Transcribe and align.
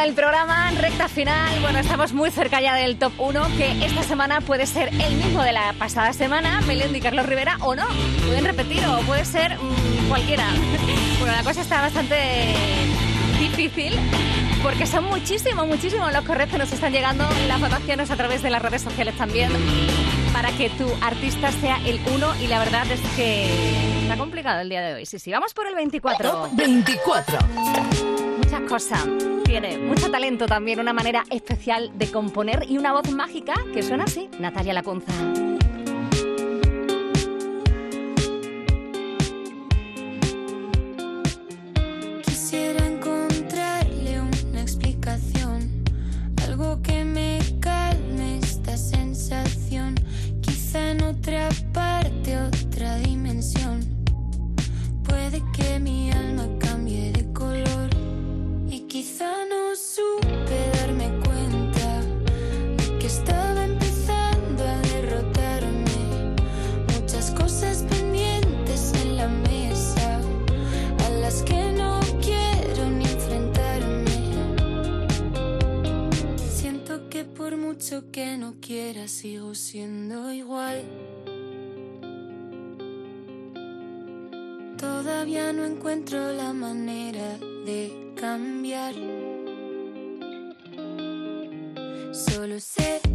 del 0.00 0.14
programa, 0.14 0.70
recta 0.70 1.08
final. 1.08 1.60
Bueno, 1.60 1.78
estamos 1.78 2.12
muy 2.12 2.30
cerca 2.30 2.60
ya 2.60 2.74
del 2.74 2.96
top 2.98 3.12
1, 3.18 3.46
que 3.58 3.84
esta 3.84 4.02
semana 4.02 4.40
puede 4.40 4.66
ser 4.66 4.88
el 4.88 5.16
mismo 5.16 5.42
de 5.42 5.52
la 5.52 5.74
pasada 5.78 6.12
semana, 6.12 6.60
Melendi 6.62 6.98
y 6.98 7.00
Carlos 7.00 7.26
Rivera, 7.26 7.58
o 7.60 7.74
no. 7.74 7.86
Pueden 8.26 8.44
repetir, 8.44 8.82
o 8.86 9.00
puede 9.00 9.24
ser 9.24 9.56
mmm, 9.58 10.08
cualquiera. 10.08 10.46
Bueno, 11.18 11.34
la 11.34 11.42
cosa 11.42 11.60
está 11.60 11.82
bastante 11.82 12.16
difícil 13.38 13.98
porque 14.62 14.86
son 14.86 15.04
muchísimos, 15.04 15.66
muchísimos 15.66 16.12
los 16.12 16.24
correos 16.24 16.50
que 16.50 16.58
nos 16.58 16.72
están 16.72 16.92
llegando 16.92 17.28
las 17.46 17.60
votaciones 17.60 18.10
a 18.10 18.16
través 18.16 18.42
de 18.42 18.50
las 18.50 18.62
redes 18.62 18.82
sociales 18.82 19.16
también 19.16 19.50
para 20.32 20.50
que 20.52 20.70
tu 20.70 20.86
artista 21.02 21.52
sea 21.52 21.78
el 21.84 22.00
uno 22.14 22.34
y 22.40 22.46
la 22.46 22.60
verdad 22.60 22.90
es 22.90 23.00
que 23.14 24.02
está 24.02 24.16
complicado 24.16 24.60
el 24.60 24.68
día 24.68 24.80
de 24.80 24.94
hoy. 24.94 25.06
Sí, 25.06 25.18
sí, 25.18 25.30
vamos 25.30 25.52
por 25.52 25.66
el 25.66 25.74
24. 25.74 26.30
Top 26.30 26.50
24. 26.52 28.21
Muchas 28.52 28.68
cosas. 28.68 29.08
Tiene 29.46 29.78
mucho 29.78 30.10
talento 30.10 30.44
también, 30.44 30.78
una 30.78 30.92
manera 30.92 31.24
especial 31.30 31.90
de 31.96 32.12
componer 32.12 32.66
y 32.68 32.76
una 32.76 32.92
voz 32.92 33.10
mágica 33.10 33.54
que 33.72 33.82
suena 33.82 34.04
así, 34.04 34.28
Natalia 34.38 34.74
Lacunza. 34.74 35.41
No 85.54 85.66
encuentro 85.66 86.32
la 86.32 86.54
manera 86.54 87.36
de 87.66 88.14
cambiar. 88.18 88.94
Solo 92.12 92.58
sé 92.58 93.11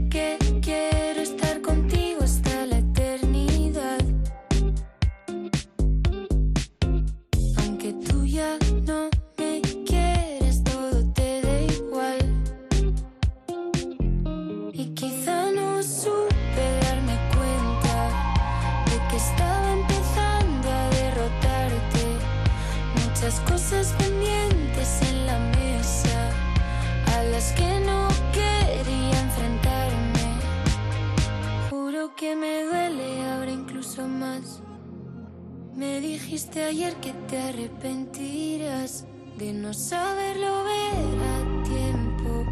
que 37.02 37.14
te 37.28 37.38
arrepentirás 37.38 39.06
de 39.38 39.54
no 39.54 39.74
saberlo 39.74 40.64
ver 40.64 41.20
a 41.34 41.64
tiempo, 41.64 42.46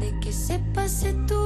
de 0.00 0.20
que 0.20 0.32
se 0.32 0.58
pase 0.74 1.14
tu 1.26 1.37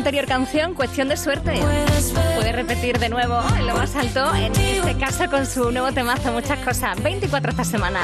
anterior 0.00 0.24
canción, 0.24 0.72
Cuestión 0.72 1.10
de 1.10 1.16
Suerte. 1.18 1.60
Puede 2.34 2.52
repetir 2.52 2.98
de 2.98 3.10
nuevo 3.10 3.38
en 3.58 3.66
lo 3.66 3.74
más 3.74 3.94
alto, 3.94 4.34
en 4.34 4.50
este 4.56 4.96
caso 4.96 5.28
con 5.28 5.44
su 5.44 5.70
nuevo 5.70 5.92
temazo, 5.92 6.32
muchas 6.32 6.58
cosas. 6.60 7.02
24 7.02 7.50
esta 7.50 7.64
semana. 7.64 8.00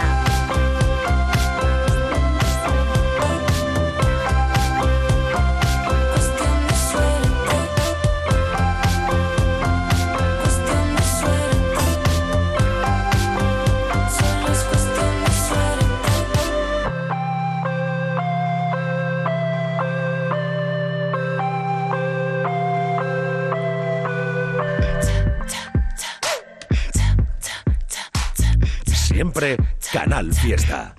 Fiesta. 30.33 30.95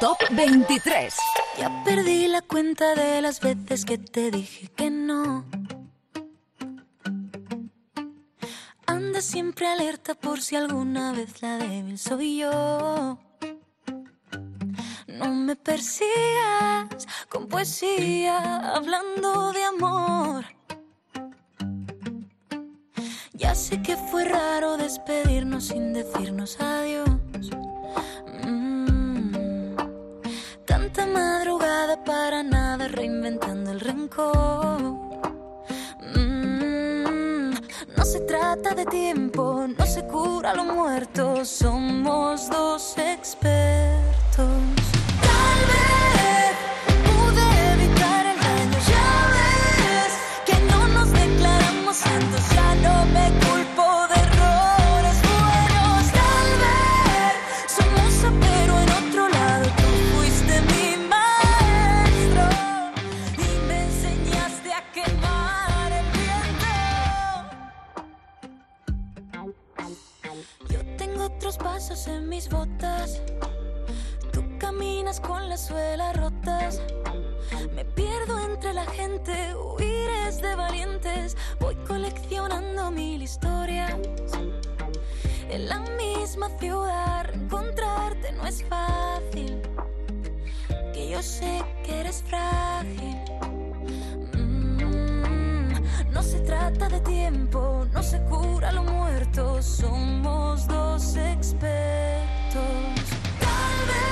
Top 0.00 0.18
23. 0.30 1.14
Ya 1.58 1.84
perdí 1.84 2.26
la 2.26 2.42
cuenta 2.42 2.94
de 2.94 3.20
las 3.22 3.40
veces 3.40 3.84
que 3.84 3.98
te 3.98 4.30
dije 4.30 4.68
que 4.68 4.90
no. 4.90 5.44
Anda 8.86 9.20
siempre 9.20 9.68
alerta 9.68 10.14
por 10.14 10.40
si 10.40 10.56
alguna 10.56 11.12
vez 11.12 11.42
la 11.42 11.58
débil 11.58 11.98
soy 11.98 12.38
yo. 12.38 13.18
No 15.06 15.28
me 15.28 15.54
persigas 15.54 17.06
con 17.28 17.46
poesía 17.48 18.74
hablando 18.74 19.52
de 19.52 19.64
amor. 19.64 20.44
Ya 23.34 23.54
sé 23.54 23.82
que 23.82 23.96
fue 23.96 24.24
raro 24.24 24.76
despedirnos 24.76 25.68
sin 25.68 25.92
decirnos 25.92 26.60
adiós. 26.60 27.21
Para 31.96 32.42
nada 32.42 32.88
reinventando 32.88 33.70
el 33.70 33.80
rencor. 33.80 34.80
Mm, 36.14 37.52
No 37.96 38.04
se 38.04 38.20
trata 38.20 38.74
de 38.74 38.84
tiempo, 38.86 39.66
no 39.78 39.86
se 39.86 40.06
cura 40.06 40.54
lo 40.54 40.64
muerto, 40.64 41.44
somos 41.44 42.48
dos 42.50 42.96
expertos. 42.98 44.01
Mis 72.42 72.48
botas. 72.48 73.20
Tú 74.32 74.42
caminas 74.58 75.20
con 75.20 75.48
las 75.48 75.66
suelas 75.66 76.16
rotas. 76.16 76.80
Me 77.74 77.84
pierdo 77.84 78.38
entre 78.40 78.74
la 78.74 78.84
gente, 78.86 79.54
huir 79.54 80.08
de 80.40 80.54
valientes. 80.56 81.36
Voy 81.60 81.76
coleccionando 81.86 82.90
mil 82.90 83.22
historias. 83.22 83.92
En 85.50 85.68
la 85.68 85.80
misma 85.80 86.48
ciudad 86.58 87.32
encontrarte 87.32 88.32
no 88.32 88.46
es 88.46 88.64
fácil. 88.64 89.60
Que 90.94 91.10
yo 91.10 91.22
sé 91.22 91.62
que 91.84 92.00
eres 92.00 92.22
frágil. 92.22 93.18
No 96.12 96.22
se 96.22 96.38
trata 96.40 96.88
de 96.88 97.00
tiempo, 97.00 97.86
no 97.92 98.02
se 98.02 98.20
cura 98.24 98.70
lo 98.72 98.82
muerto. 98.84 99.62
Somos 99.62 100.66
dos 100.68 101.16
expertos. 101.16 102.62
Tal 103.40 103.86
vez 103.86 104.11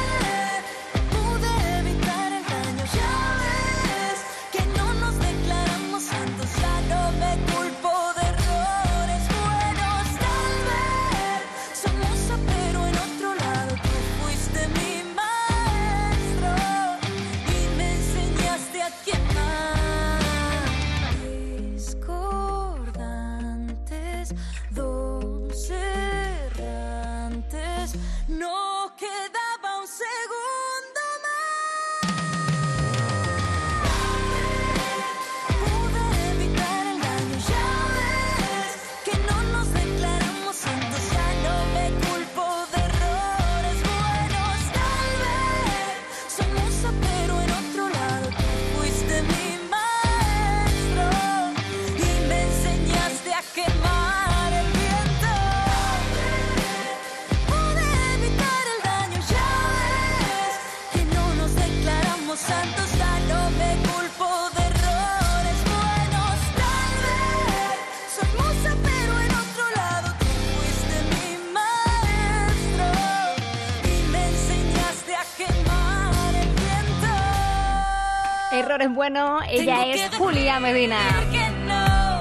Bueno, 78.88 79.40
ella 79.48 79.86
es 79.86 80.16
Julia 80.16 80.58
Medina. 80.58 80.96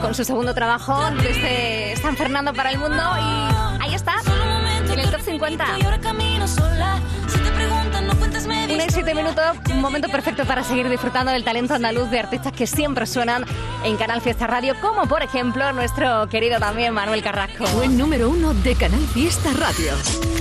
Con 0.02 0.14
su 0.14 0.24
segundo 0.24 0.54
trabajo 0.54 1.00
desde 1.22 1.96
San 2.02 2.18
Fernando 2.18 2.54
para 2.54 2.72
el 2.72 2.78
mundo 2.78 2.96
y 2.98 3.82
ahí 3.82 3.94
está, 3.94 4.22
Solo 4.24 4.44
un 4.44 4.50
momento 4.50 4.94
en 4.94 5.00
el 5.00 5.12
top 5.12 5.22
50. 5.22 5.66
repito 5.66 5.80
Y 5.80 5.86
ahora 5.86 6.00
camino 6.00 6.48
sola. 6.48 7.00
Si 7.28 7.38
te 7.40 7.52
preguntan, 7.52 8.08
no 8.08 8.16
cuentes 8.16 8.48
media 8.48 8.76
Una 8.76 8.86
y 8.86 8.90
siete 8.90 9.14
minutos, 9.14 9.58
un 9.70 9.82
momento 9.82 10.10
perfecto 10.10 10.46
para 10.46 10.64
seguir 10.64 10.90
disfrutando 10.90 11.32
del 11.32 11.44
talento 11.44 11.76
andaluz 11.76 12.10
de 12.10 12.20
artistas 12.20 12.52
que 12.52 12.68
siempre 12.68 13.06
suenan 13.06 13.46
en 13.84 13.98
Canal 13.98 14.22
Fiesta 14.22 14.48
Radio, 14.48 14.76
como 14.82 15.08
por 15.08 15.22
ejemplo 15.22 15.72
nuestro 15.74 16.28
querido 16.28 16.60
también 16.60 16.94
Manuel 16.94 17.22
Carrasco. 17.22 17.66
Buen 17.76 17.98
número 17.98 18.30
uno 18.30 18.54
de 18.54 18.76
Canal 18.76 19.06
Fiesta 19.14 19.52
Radio. 19.54 19.94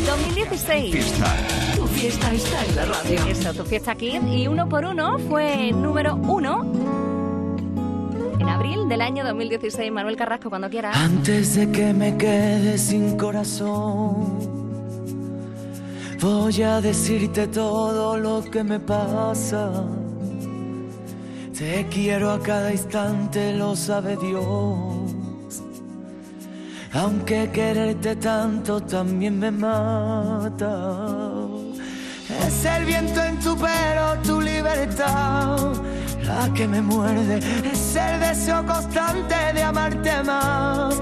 2016. 0.06 0.92
Fiesta. 0.92 1.57
Fiesta 1.98 2.32
está 2.32 2.64
en 2.64 2.76
la 2.76 2.84
radio. 2.84 3.26
Eso, 3.26 3.52
tu 3.54 3.64
fiesta 3.64 3.90
aquí. 3.90 4.16
Y 4.30 4.46
uno 4.46 4.68
por 4.68 4.84
uno 4.84 5.18
fue 5.18 5.72
número 5.72 6.14
uno 6.14 6.64
en 8.38 8.48
abril 8.48 8.88
del 8.88 9.00
año 9.00 9.24
2016. 9.24 9.90
Manuel 9.90 10.14
Carrasco, 10.14 10.48
cuando 10.48 10.70
quieras. 10.70 10.96
Antes 10.96 11.56
de 11.56 11.72
que 11.72 11.92
me 11.92 12.16
quede 12.16 12.78
sin 12.78 13.16
corazón, 13.16 14.38
voy 16.20 16.62
a 16.62 16.80
decirte 16.80 17.48
todo 17.48 18.16
lo 18.16 18.42
que 18.48 18.62
me 18.62 18.78
pasa. 18.78 19.84
Te 21.58 21.84
quiero 21.90 22.30
a 22.30 22.40
cada 22.40 22.70
instante, 22.70 23.54
lo 23.54 23.74
sabe 23.74 24.16
Dios. 24.18 24.44
Aunque 26.92 27.50
quererte 27.50 28.14
tanto 28.14 28.80
también 28.80 29.40
me 29.40 29.50
mata. 29.50 31.47
Es 32.46 32.64
el 32.64 32.84
viento 32.84 33.22
en 33.22 33.38
tu 33.40 33.56
pelo, 33.56 34.16
tu 34.22 34.40
libertad, 34.40 35.72
la 36.22 36.52
que 36.54 36.66
me 36.66 36.80
muerde. 36.80 37.38
Es 37.72 37.96
el 37.96 38.20
deseo 38.20 38.64
constante 38.66 39.34
de 39.54 39.62
amarte 39.62 40.22
más. 40.22 40.94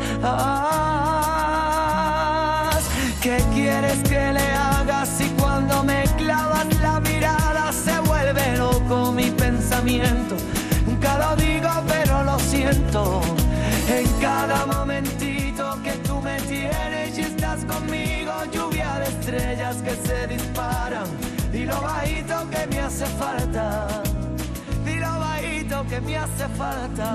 ¿Qué 3.21 3.38
quieres 3.53 3.99
que 4.09 4.33
le 4.33 4.53
haga 4.53 5.05
si 5.05 5.25
cuando 5.31 5.83
me 5.83 6.05
clavas 6.17 6.67
la 6.81 7.00
mirada 7.00 7.73
se 7.73 7.99
vuelve 8.00 8.56
loco 8.56 9.11
mi 9.11 9.31
pensamiento? 9.31 10.37
Nunca 10.87 11.19
lo 11.19 11.35
digo, 11.35 11.69
pero 11.88 12.23
lo 12.23 12.38
siento. 12.38 13.21
En 13.88 14.06
cada 14.21 14.67
momentito 14.67 15.77
que 15.83 15.93
tú 16.06 16.21
me 16.21 16.41
tienes 16.43 17.19
y 17.19 17.23
estás 17.23 17.65
conmigo, 17.65 18.33
lluvia 18.53 18.75
estrellas 19.26 19.76
que 19.82 19.90
se 20.06 20.26
disparan. 20.28 21.06
Y 21.52 21.64
lo 21.64 21.81
bajito 21.81 22.49
que 22.50 22.67
me 22.69 22.81
hace 22.81 23.06
falta. 23.06 24.02
Y 24.87 24.99
lo 24.99 25.19
bajito 25.19 25.87
que 25.88 26.00
me 26.00 26.17
hace 26.17 26.49
falta. 26.56 27.08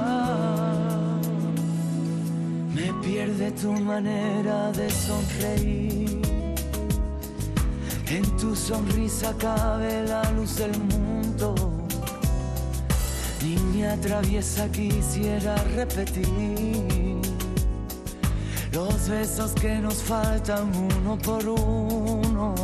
Me 2.74 2.94
pierde 3.02 3.52
tu 3.52 3.72
manera 3.72 4.72
de 4.72 4.90
sonreír. 4.90 6.22
En 8.08 8.24
tu 8.38 8.56
sonrisa 8.56 9.34
cabe 9.38 10.04
la 10.06 10.24
luz 10.32 10.58
del 10.58 10.78
mundo. 10.78 11.56
Niña 13.42 13.96
traviesa 14.02 14.68
quisiera 14.70 15.56
repetir 15.76 17.01
los 18.72 19.10
besos 19.10 19.52
que 19.54 19.76
nos 19.80 20.02
faltan 20.04 20.72
uno 20.76 21.18
por 21.18 21.48
uno. 21.48 22.56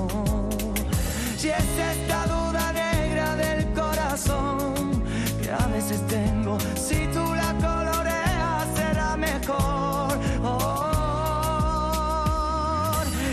Si 1.38 1.50
es 1.50 1.60
esta 1.60 2.26
duda 2.28 2.74
negra 2.74 3.36
del 3.36 3.66
corazón 3.74 5.04
que 5.42 5.52
a 5.52 5.68
veces 5.68 6.02
tengo, 6.08 6.58
si 6.76 7.08
tú 7.08 7.36
la 7.36 7.54
coloreas 7.66 8.68
será 8.76 9.18
mejor. 9.18 10.18
Oh, 10.44 10.94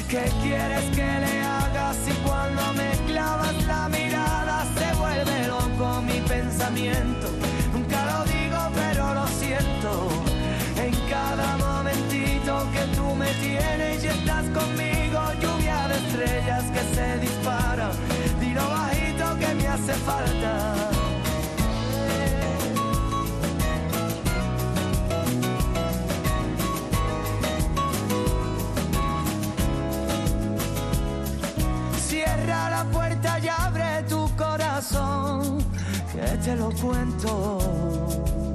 ¿Qué 0.08 0.30
quieres 0.42 0.84
que 0.96 1.20
le 1.24 1.42
haga 1.42 1.94
si 2.04 2.12
cuando 2.26 2.72
me 2.74 2.90
clavas 3.06 3.64
la 3.66 3.88
mirada 3.88 4.66
se 4.76 4.94
vuelve 4.94 5.46
loco 5.46 6.02
mi 6.02 6.20
pensamiento? 6.20 7.13
Hace 19.84 19.92
falta. 20.00 20.90
Cierra 32.06 32.70
la 32.70 32.84
puerta 32.84 33.38
y 33.40 33.48
abre 33.48 34.02
tu 34.08 34.34
corazón, 34.36 35.58
que 36.12 36.38
te 36.38 36.56
lo 36.56 36.70
cuento. 36.70 38.53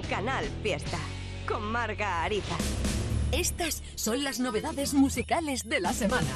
Canal 0.00 0.44
Fiesta 0.62 0.98
con 1.46 1.62
Marga 1.70 2.22
Ariza. 2.22 2.56
Estas 3.32 3.82
son 3.94 4.24
las 4.24 4.40
novedades 4.40 4.94
musicales 4.94 5.68
de 5.68 5.80
la 5.80 5.92
semana. 5.92 6.30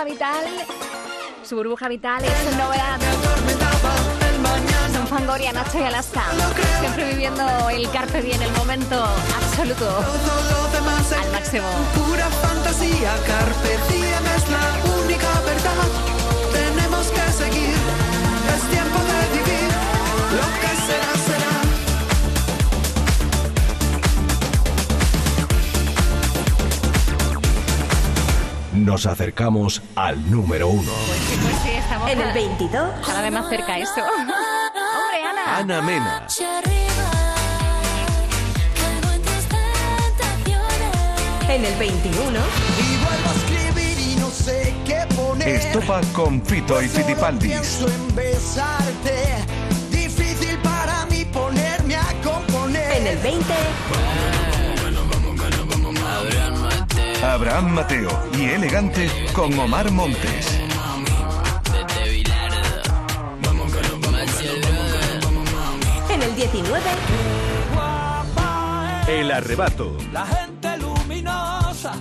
Burbuja 0.00 0.04
Vital. 0.04 0.44
Su 1.44 1.56
burbuja 1.56 1.88
vital 1.88 2.24
es 2.24 2.56
novedad. 2.56 2.98
Son 4.94 5.06
Fangoria, 5.06 5.52
Nacho 5.52 5.78
y 5.78 5.82
Alaska. 5.82 6.22
Siempre 6.80 7.10
viviendo 7.10 7.68
el 7.68 7.90
carpe 7.90 8.22
diem, 8.22 8.40
el 8.40 8.52
momento 8.52 9.04
absoluto. 9.36 9.98
Al 9.98 11.32
máximo. 11.32 11.68
pura 11.94 12.30
fantasía. 12.30 13.12
Carpe 13.26 13.78
diem 13.90 14.26
es 14.36 14.48
la 14.48 14.66
única 15.02 15.28
verdad. 15.44 15.88
Tenemos 16.50 17.06
que 17.08 17.32
seguir. 17.32 17.76
Es 18.54 18.62
tiempo 18.70 18.98
de 19.10 19.20
vivir. 19.36 19.70
Lo 20.32 20.46
que 20.60 20.72
será, 20.86 21.12
nos 28.90 29.06
acercamos 29.06 29.80
al 29.94 30.28
número 30.32 30.66
uno. 30.66 30.90
Pues 31.06 31.20
sí, 31.20 31.38
pues 31.40 31.54
sí, 31.62 31.70
estamos 31.78 32.10
en 32.10 32.20
el 32.22 32.34
22. 32.34 33.06
Cada 33.06 33.22
vez 33.22 33.30
más 33.30 33.48
cerca 33.48 33.78
eso. 33.78 34.00
Hombre, 34.00 34.34
Ana. 35.30 35.58
Ana 35.58 35.80
Mena. 35.82 36.26
En 41.48 41.64
el 41.64 41.78
21. 41.78 42.40
Estopa 45.46 46.00
con 46.12 46.44
Fito 46.44 46.82
y 46.82 46.88
Fitipaldis. 46.88 47.84
En 52.96 53.06
el 53.06 53.18
20. 53.18 53.54
Abraham 57.22 57.74
Mateo 57.74 58.10
y 58.38 58.44
Elegante 58.44 59.10
con 59.32 59.56
Omar 59.58 59.90
Montes. 59.90 60.58
en 66.10 66.22
el 66.22 66.34
19, 66.34 66.80
El 69.08 69.30
arrebato. 69.30 69.96
La 70.12 70.26
gente 70.26 70.78
luminosa, 70.78 71.92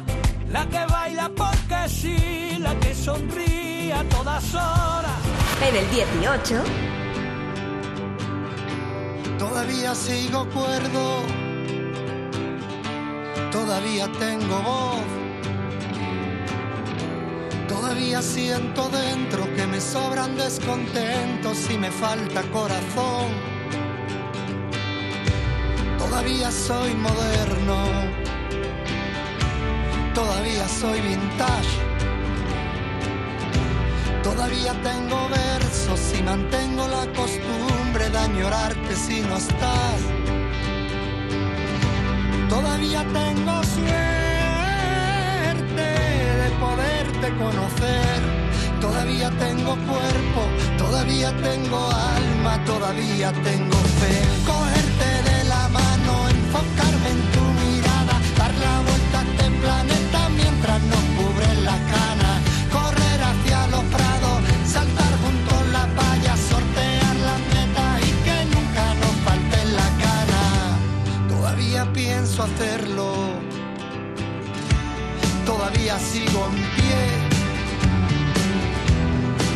la 0.51 0.65
que 0.67 0.85
baila 0.85 1.29
porque 1.35 1.89
sí, 1.89 2.57
la 2.59 2.75
que 2.79 2.95
sonríe 2.95 3.93
a 3.93 4.03
todas 4.05 4.53
horas. 4.55 5.19
en 5.67 5.75
el 5.75 5.89
18, 5.91 6.63
Todavía 9.37 9.95
sigo 9.95 10.45
cuerdo, 10.49 11.23
todavía 13.69 14.11
tengo 14.17 14.61
voz, 14.63 15.05
todavía 17.67 18.19
siento 18.19 18.89
dentro 18.89 19.45
que 19.55 19.67
me 19.67 19.79
sobran 19.79 20.35
descontentos 20.35 21.69
y 21.69 21.77
me 21.77 21.91
falta 21.91 22.41
corazón. 22.51 23.27
Todavía 25.99 26.49
soy 26.49 26.95
moderno, 26.95 27.77
todavía 30.15 30.67
soy 30.67 30.99
vintage. 31.01 31.75
Todavía 34.23 34.73
tengo 34.81 35.29
versos 35.29 36.01
y 36.17 36.23
mantengo 36.23 36.87
la 36.87 37.05
costumbre 37.13 38.09
de 38.09 38.17
añorarte 38.17 38.95
si 38.95 39.21
no 39.21 39.37
estás. 39.37 40.18
Todavía 42.49 43.05
tengo 43.13 43.63
suerte 43.63 43.85
de 46.41 46.49
poderte 46.59 47.27
conocer. 47.37 48.19
Todavía 48.81 49.29
tengo 49.31 49.75
cuerpo, 49.75 50.41
todavía 50.77 51.31
tengo 51.37 51.89
alma, 51.91 52.63
todavía 52.65 53.31
tengo 53.31 53.77
fe. 53.99 54.15
Cogerte 54.45 55.09
de 55.29 55.43
la 55.45 55.67
mano, 55.69 56.29
enfocarme 56.29 57.09
en 57.11 57.28
todavía 75.69 75.99
sigo 75.99 76.47
en 76.47 76.55
pie. 76.75 77.01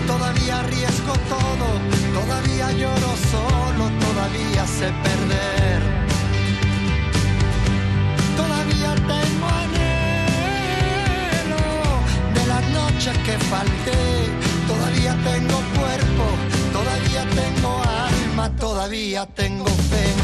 Todavía 0.05 0.59
arriesgo 0.59 1.13
todo, 1.33 1.67
todavía 2.13 2.71
lloro 2.71 3.15
solo, 3.31 3.89
todavía 4.05 4.67
sé 4.67 4.91
perder. 5.05 5.81
Todavía 8.37 8.93
tengo 8.95 9.47
anhelo 9.63 10.03
de 12.35 12.43
las 12.45 12.63
noches 12.69 13.17
que 13.25 13.35
falté. 13.49 14.01
Todavía 14.67 15.13
tengo 15.23 15.57
cuerpo, 15.79 16.25
todavía 16.71 17.23
tengo 17.41 17.81
alma, 17.81 18.45
todavía 18.57 19.25
tengo 19.25 19.65
fe. 19.65 20.22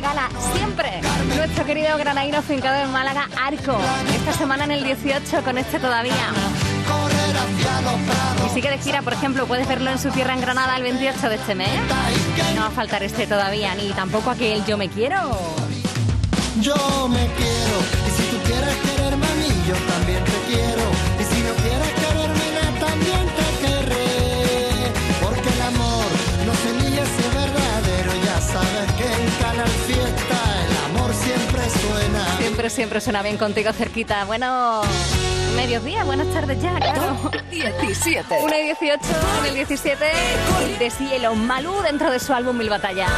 Regala 0.00 0.30
siempre 0.54 0.88
nuestro 1.36 1.66
querido 1.66 1.98
granaíno 1.98 2.40
fincado 2.40 2.82
en 2.82 2.90
Málaga, 2.90 3.28
Arco. 3.38 3.76
Esta 4.14 4.32
semana 4.32 4.64
en 4.64 4.70
el 4.70 4.82
18 4.82 5.42
con 5.44 5.58
este 5.58 5.78
todavía. 5.78 6.32
Y 8.46 8.54
sigue 8.54 8.70
de 8.70 8.78
gira, 8.78 9.02
por 9.02 9.12
ejemplo, 9.12 9.46
puedes 9.46 9.68
verlo 9.68 9.90
en 9.90 9.98
su 9.98 10.08
tierra 10.08 10.32
en 10.32 10.40
Granada 10.40 10.74
el 10.78 10.84
28 10.84 11.28
de 11.28 11.34
este 11.34 11.54
mes. 11.54 11.68
No 12.54 12.62
va 12.62 12.68
a 12.68 12.70
faltar 12.70 13.02
este 13.02 13.26
todavía, 13.26 13.74
ni 13.74 13.90
tampoco 13.90 14.30
aquel 14.30 14.64
Yo 14.64 14.78
me 14.78 14.88
quiero. 14.88 15.18
Yo 16.62 17.08
me 17.08 17.26
quiero, 17.36 17.76
y 18.06 18.10
si 18.10 18.22
tú 18.30 18.38
quieres 18.44 18.76
quererme 18.76 19.26
a 19.26 19.66
yo 19.68 19.74
también 19.74 20.24
te 20.24 20.54
quiero. 20.54 21.19
Suena. 31.70 32.36
Siempre, 32.38 32.70
siempre 32.70 33.00
suena 33.00 33.22
bien 33.22 33.36
contigo 33.36 33.72
cerquita. 33.72 34.24
Bueno, 34.24 34.82
mediodía, 35.56 36.04
buenas 36.04 36.32
tardes 36.32 36.60
ya, 36.62 36.74
claro. 36.74 37.30
17. 37.50 38.38
1 38.42 38.58
y 38.58 38.62
18, 38.64 39.00
en 39.40 39.46
el 39.46 39.54
17, 39.54 40.04
el 40.64 40.78
deshielo 40.78 41.34
Malú 41.34 41.80
dentro 41.82 42.10
de 42.10 42.18
su 42.18 42.32
álbum 42.32 42.56
Mil 42.56 42.70
Batallas. 42.70 43.10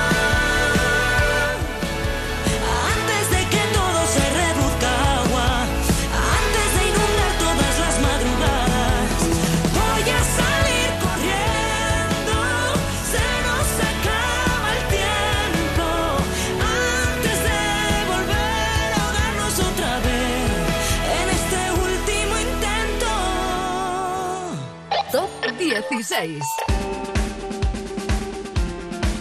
16. 25.81 26.45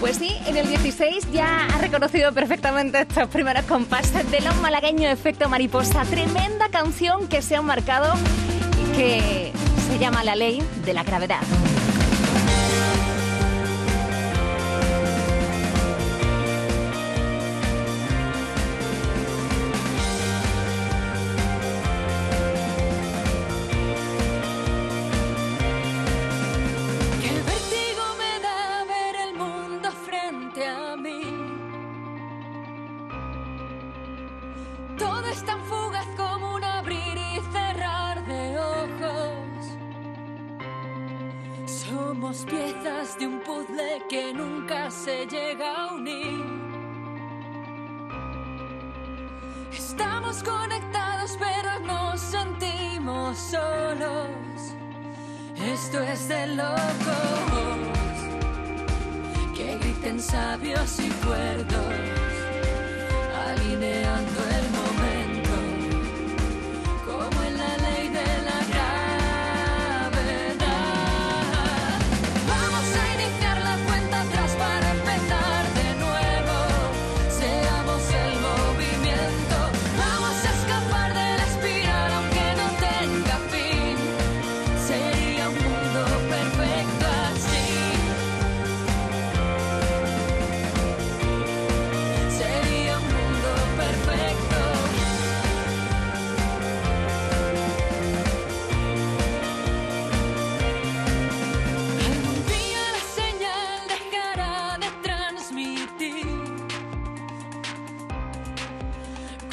Pues 0.02 0.18
sí, 0.18 0.36
en 0.48 0.58
el 0.58 0.68
16 0.68 1.32
ya 1.32 1.66
ha 1.68 1.78
reconocido 1.78 2.34
perfectamente 2.34 3.02
estos 3.02 3.30
primeros 3.30 3.64
compases 3.66 4.30
de 4.30 4.42
los 4.42 4.56
malagueños 4.58 5.14
Efecto 5.14 5.48
Mariposa. 5.48 6.04
Tremenda 6.04 6.68
canción 6.70 7.28
que 7.30 7.42
se 7.42 7.56
han 7.56 7.66
marcado 7.66 8.14
y 8.82 8.98
que 8.98 9.54
se 9.88 9.98
llama 9.98 10.24
La 10.26 10.36
Ley 10.36 10.62
de 10.84 10.94
la 10.94 11.04
Gravedad. 11.04 11.42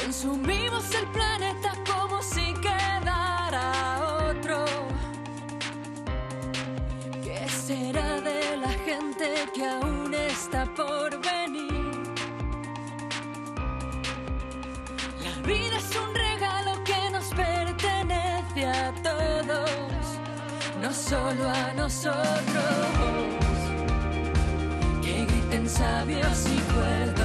Consumimos 0.09 0.91
el 0.95 1.07
planeta 1.09 1.75
como 1.87 2.23
si 2.23 2.55
quedara 2.63 4.01
otro. 4.27 4.65
¿Qué 7.23 7.47
será 7.51 8.19
de 8.23 8.57
la 8.57 8.71
gente 8.87 9.35
que 9.55 9.69
aún 9.69 10.15
está 10.15 10.65
por 10.75 11.11
venir? 11.21 11.93
La 15.23 15.47
vida 15.47 15.77
es 15.77 15.95
un 15.95 16.15
regalo 16.15 16.83
que 16.85 17.11
nos 17.11 17.27
pertenece 17.35 18.65
a 18.65 18.95
todos, 19.03 19.71
no 20.81 20.91
solo 20.91 21.51
a 21.51 21.75
nosotros. 21.75 23.09
sabios 25.69 26.47
y 26.47 26.59
cuerdos, 26.73 27.18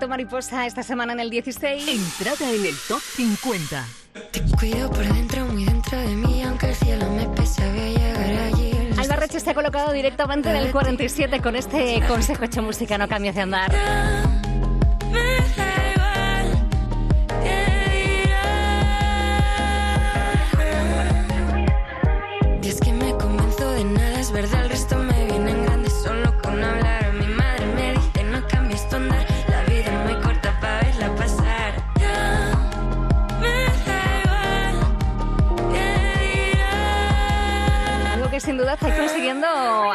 Efecto 0.00 0.08
mariposa 0.08 0.64
esta 0.64 0.82
semana 0.82 1.12
en 1.12 1.20
el 1.20 1.28
16. 1.28 1.86
Entrada 1.86 2.50
en 2.50 2.64
el 2.64 2.74
top 2.88 3.00
50. 3.00 3.84
Te 4.32 4.40
cuido 4.58 4.88
por 4.88 5.04
dentro, 5.04 5.44
muy 5.44 5.66
dentro 5.66 5.98
de 5.98 6.16
mí, 6.16 6.42
aunque 6.42 6.70
el 6.70 6.74
cielo 6.74 7.10
me 7.10 7.28
pese, 7.28 7.68
voy 7.68 7.80
a 7.80 7.88
llegar 7.98 8.54
allí. 8.54 8.72
Alba 8.96 9.16
Reche 9.16 9.40
se 9.40 9.50
ha 9.50 9.54
colocado 9.54 9.92
directamente 9.92 10.48
en 10.48 10.56
el 10.56 10.72
47 10.72 11.42
con 11.42 11.54
este 11.54 12.00
consejo 12.08 12.44
hecho 12.44 12.62
música, 12.62 12.96
no 12.96 13.08
cambies 13.08 13.34
de 13.34 13.42
andar. 13.42 14.29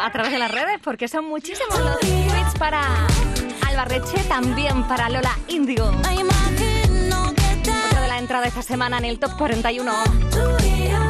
A 0.06 0.12
través 0.12 0.32
de 0.32 0.38
las 0.38 0.52
redes, 0.52 0.80
porque 0.84 1.08
son 1.08 1.26
muchísimos 1.26 1.80
los 1.80 2.00
tweets 2.00 2.54
para 2.60 3.08
Alba 3.68 3.86
Reche, 3.86 4.24
también 4.28 4.88
para 4.88 5.10
Lola 5.10 5.36
Indigo. 5.48 5.88
Otra 5.88 6.12
de 8.02 8.08
la 8.08 8.20
entrada 8.20 8.46
esta 8.46 8.62
semana 8.62 9.00
en 9.00 9.06
el 9.06 9.18
top 9.18 9.36
41. 9.36 9.92
Tú 10.30 10.38
y 10.64 10.90
yo, 10.90 11.10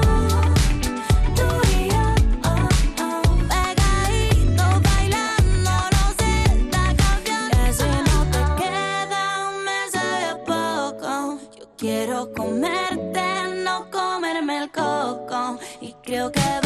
tú 1.35 1.43
y 1.77 1.89
yo, 1.89 2.15
oh, 2.45 2.69
oh, 3.03 3.21
pegaditos 3.49 4.81
bailando, 4.81 5.71
no 5.91 6.13
sé 6.17 6.43
esta 6.45 6.95
canción. 6.95 7.49
Que 7.51 7.73
si 7.73 7.83
no 7.83 8.23
te 8.31 8.39
queda, 8.63 9.51
me 9.65 9.79
sabe 9.91 10.35
poco. 10.45 11.37
Yo 11.59 11.65
quiero 11.77 12.31
comerte, 12.33 13.25
no 13.61 13.91
comerme 13.91 14.59
el 14.63 14.71
coco. 14.71 15.59
Y 15.81 15.91
creo 16.01 16.31
que 16.31 16.64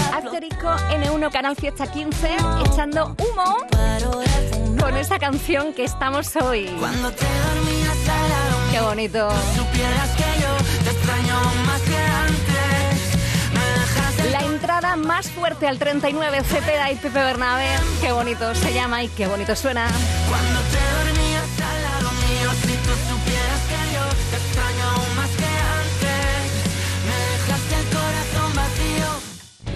va 0.63 0.73
a 0.73 0.75
Asterico 0.75 1.19
N1 1.19 1.31
Canal 1.31 1.55
Fiesta 1.55 1.87
15, 1.87 2.37
echando 2.65 3.15
humo 3.17 3.57
con 4.79 4.97
esta 4.97 5.19
canción 5.19 5.73
que 5.73 5.83
estamos 5.83 6.35
hoy. 6.37 6.65
Cuando 6.79 7.11
te 7.11 7.25
dormías 7.25 8.09
al 8.09 8.29
lado 8.29 8.57
Qué 8.71 8.79
bonito. 8.81 9.29
supieras 9.55 10.09
que 10.15 10.41
yo 10.41 10.83
te 10.83 10.89
extraño 10.91 11.35
más 11.65 11.81
que 11.81 11.97
antes. 11.97 13.19
Me 13.53 13.79
dejaste 13.79 14.31
La 14.31 14.39
entrada 14.41 14.95
más 14.95 15.29
fuerte 15.29 15.67
al 15.67 15.77
39, 15.77 16.43
Cepeda 16.43 16.91
y 16.91 16.95
Pepe 16.95 17.19
Bernabé. 17.19 17.67
Qué 18.01 18.11
bonito 18.11 18.53
se 18.55 18.73
llama 18.73 19.03
y 19.03 19.07
qué 19.09 19.27
bonito 19.27 19.55
suena. 19.55 19.87
cuando 20.29 20.59
te 20.71 20.98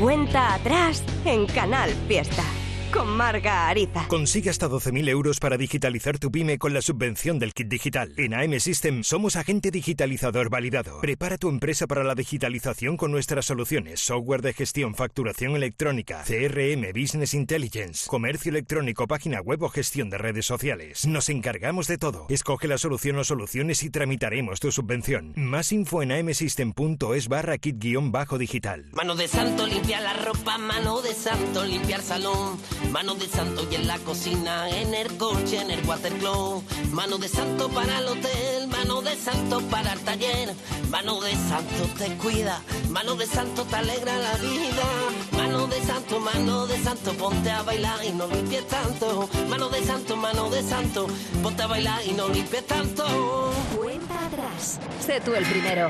Cuenta 0.04 0.56
atrás 0.56 1.02
en 1.24 1.46
Canal 1.46 1.90
Fiesta. 2.10 2.44
Con 2.94 3.08
Marga 3.18 3.70
Ariza. 3.70 4.08
Consigue 4.08 4.52
hasta 4.52 4.70
12.000 4.70 5.10
euros 5.10 5.40
para 5.40 5.58
digitalizar 5.58 6.20
tu 6.20 6.30
pyme 6.30 6.60
con 6.60 6.76
la 6.76 6.82
subvención 6.82 7.40
del 7.40 7.54
kit 7.54 7.68
digital. 7.68 8.14
En 8.18 8.36
AM 8.36 8.60
System 8.60 9.04
somos 9.04 9.36
agente 9.36 9.72
digitalizador 9.72 10.52
validado. 10.52 11.02
Prepara 11.02 11.40
tu 11.40 11.50
empresa 11.50 11.88
para 11.88 12.04
la 12.04 12.14
digitalización 12.14 12.96
con 12.96 13.12
nuestras 13.12 13.46
soluciones, 13.46 14.00
software 14.00 14.44
de 14.44 14.54
gestión, 14.54 14.94
facturación 14.94 15.56
electrónica, 15.56 16.24
CRM, 16.24 16.92
Business 16.94 17.34
Intelligence, 17.34 18.08
comercio 18.08 18.52
electrónico, 18.52 19.08
página 19.08 19.42
web 19.42 19.64
o 19.64 19.70
gestión 19.70 20.12
de 20.12 20.20
redes 20.20 20.46
sociales. 20.46 21.08
Nos 21.08 21.30
encargamos 21.30 21.88
de 21.88 21.98
todo. 21.98 22.28
Escoge 22.30 22.68
la 22.68 22.78
solución 22.78 23.18
o 23.18 23.24
soluciones 23.24 23.82
y 23.82 23.90
tramitaremos 23.90 24.60
tu 24.60 24.72
subvención. 24.72 25.34
Más 25.36 25.72
info 25.72 26.04
en 26.04 26.12
amsystem.es 26.12 27.28
barra 27.28 27.58
kit-digital. 27.58 28.92
Mano 28.92 29.16
de 29.16 29.28
santo 29.28 29.66
limpiar 29.66 30.04
la 30.04 30.14
ropa, 30.14 30.60
mano 30.60 31.02
de 31.02 31.16
santo 31.16 31.66
limpiar 31.66 32.04
salón, 32.04 32.60
mano 32.92 33.16
de 33.16 33.28
santo 33.28 33.68
y 33.70 33.76
en 33.76 33.88
la 33.88 33.98
cocina, 34.00 34.70
en 34.70 34.94
el 34.94 35.18
coche, 35.18 35.62
en 35.62 35.72
el 35.72 35.86
watercloak, 35.86 36.64
mano 36.92 37.18
de 37.18 37.28
santo 37.28 37.70
para 37.70 38.00
el 38.00 38.08
hotel, 38.08 38.68
mano 38.68 39.02
de 39.02 39.16
santo 39.16 39.62
para 39.70 39.94
el 39.94 40.00
taller, 40.02 40.54
mano 40.90 41.20
de 41.22 41.32
santo 41.32 41.90
te 41.98 42.16
cuida, 42.18 42.62
mano 42.90 43.16
de 43.16 43.26
santo 43.26 43.64
te 43.66 43.76
alegra 43.76 44.18
la 44.18 44.36
vida, 44.38 44.86
mano 45.32 45.68
de 45.68 45.82
santo, 45.82 46.20
mano 46.20 46.68
de 46.68 46.78
santo, 46.84 47.14
ponte 47.14 47.52
a 47.52 47.62
bailar 47.64 48.04
y 48.06 48.12
no 48.12 48.28
limpies 48.28 48.68
tanto, 48.68 49.30
mano 49.50 49.70
de 49.70 49.84
santo, 49.84 50.16
mano 50.16 50.50
de 50.50 50.62
santo, 50.64 51.08
ponte 51.42 51.64
a 51.64 51.68
bailar 51.68 52.02
y 52.06 52.12
no 52.12 52.28
limpies 52.30 52.66
tanto. 52.68 53.52
Cuenta 53.76 54.26
atrás. 54.26 54.80
Sé 55.06 55.22
tú 55.22 55.34
el 55.34 55.46
primero. 55.46 55.90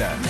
Funambulista. 0.00 0.29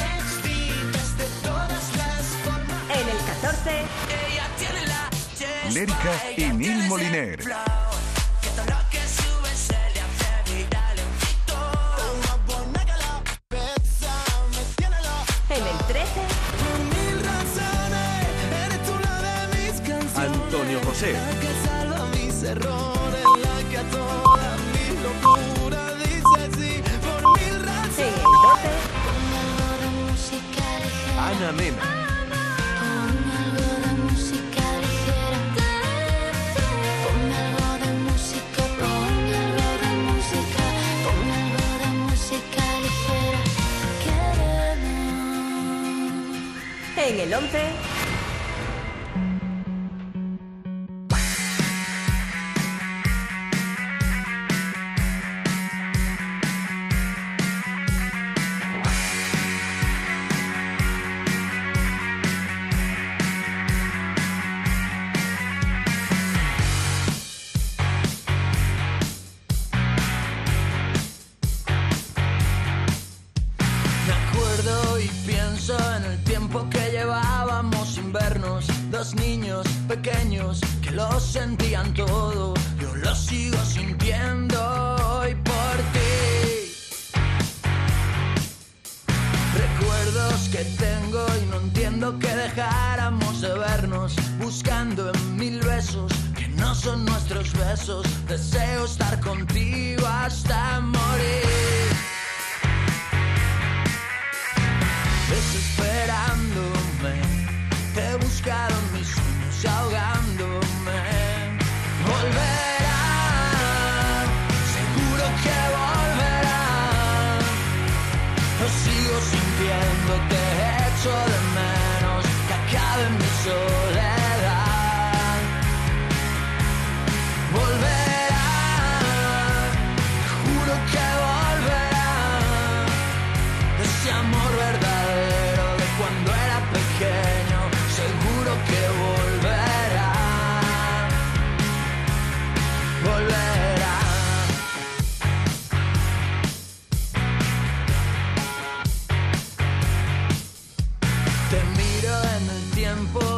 En 47.33 47.90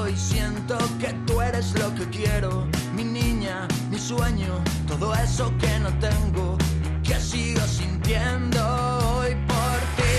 y 0.09 0.17
siento 0.17 0.77
que 0.99 1.13
tú 1.27 1.41
eres 1.41 1.73
lo 1.79 1.95
que 1.95 2.05
quiero. 2.11 2.67
Mi 2.97 3.05
niña, 3.05 3.69
mi 3.91 3.99
sueño, 3.99 4.63
todo 4.89 5.15
eso 5.15 5.53
que 5.59 5.79
no 5.79 5.91
tengo, 5.99 6.59
que 7.05 7.15
sigo 7.21 7.61
sintiendo 7.61 8.59
hoy 9.15 9.37
por 9.47 9.79
ti. 9.97 10.19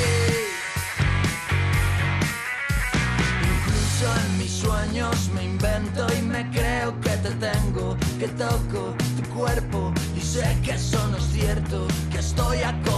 Incluso 3.54 4.06
en 4.26 4.38
mis 4.38 4.52
sueños 4.52 5.30
me 5.36 5.44
invento 5.44 6.08
y 6.18 6.22
me 6.22 6.50
creo 6.52 7.00
que 7.02 7.18
te 7.18 7.32
tengo, 7.32 7.98
que 8.20 8.30
toco 8.30 8.96
tu 9.18 9.30
cuerpo 9.38 9.94
y 10.16 10.22
sé 10.22 10.58
que 10.64 10.72
eso 10.72 11.06
no 11.10 11.18
es 11.18 11.26
cierto, 11.26 11.88
que 12.12 12.20
estoy 12.20 12.60
acojonándome 12.60 12.93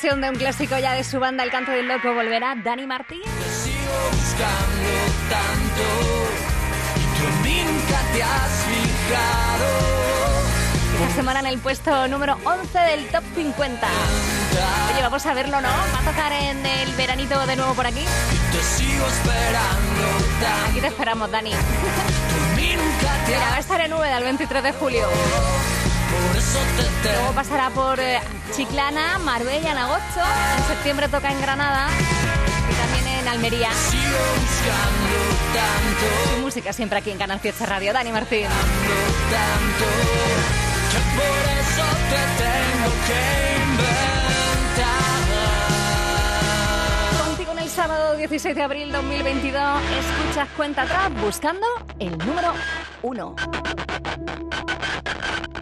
De 0.00 0.30
un 0.30 0.34
clásico 0.34 0.78
ya 0.78 0.94
de 0.94 1.04
su 1.04 1.20
banda 1.20 1.44
El 1.44 1.50
Canto 1.50 1.72
del 1.72 1.86
Loco 1.86 2.14
volverá 2.14 2.54
Dani 2.54 2.86
Martín. 2.86 3.20
Te 3.20 3.28
sigo 3.28 3.92
buscando 4.10 4.88
tanto 5.28 5.82
y 6.96 7.18
tú 7.18 7.26
en 7.26 7.42
mí 7.42 7.62
nunca 7.70 8.00
te 8.10 8.22
has 8.22 8.64
fijado. 8.64 9.68
Esta 11.02 11.14
semana 11.16 11.40
en 11.40 11.46
el 11.46 11.58
puesto 11.58 12.08
número 12.08 12.38
11 12.44 12.78
del 12.78 13.06
Top 13.08 13.22
50. 13.34 13.88
Oye, 14.90 15.02
vamos 15.02 15.26
a 15.26 15.34
verlo, 15.34 15.60
¿no? 15.60 15.68
Va 15.68 15.98
a 15.98 16.10
tocar 16.10 16.32
en 16.32 16.64
el 16.64 16.92
veranito 16.94 17.46
de 17.46 17.56
nuevo 17.56 17.74
por 17.74 17.86
aquí. 17.86 18.02
Te 18.52 18.62
sigo 18.62 19.06
esperando 19.06 20.02
tanto. 20.40 20.70
Aquí 20.70 20.80
te 20.80 20.86
esperamos, 20.86 21.30
Dani. 21.30 21.52
Mira, 22.56 23.50
va 23.50 23.56
a 23.56 23.60
estar 23.60 23.78
en 23.82 23.92
Úbeda 23.92 24.16
el 24.16 24.24
23 24.24 24.62
de 24.62 24.72
julio. 24.72 25.06
Luego 27.02 27.32
pasará 27.34 27.70
por 27.70 27.98
eh, 28.00 28.20
Chiclana, 28.54 29.18
Marbella 29.18 29.72
en 29.72 29.78
agosto. 29.78 30.20
En 30.58 30.64
septiembre 30.64 31.08
toca 31.08 31.30
en 31.30 31.40
Granada 31.40 31.88
y 32.70 32.74
también 32.74 33.06
en 33.18 33.28
Almería. 33.28 33.70
Su 36.34 36.40
música 36.40 36.72
siempre 36.72 36.98
aquí 36.98 37.10
en 37.10 37.18
Canal 37.18 37.40
Fiesta 37.40 37.66
Radio. 37.66 37.92
Dani 37.92 38.12
Martín. 38.12 38.46
Contigo 47.24 47.52
en 47.52 47.58
el 47.58 47.68
sábado 47.68 48.16
16 48.16 48.54
de 48.54 48.62
abril 48.62 48.92
2022 48.92 49.82
escuchas 49.82 50.48
cuenta 50.56 50.82
atrás 50.82 51.10
buscando 51.22 51.66
el 51.98 52.16
número 52.18 52.52
1. 53.02 53.34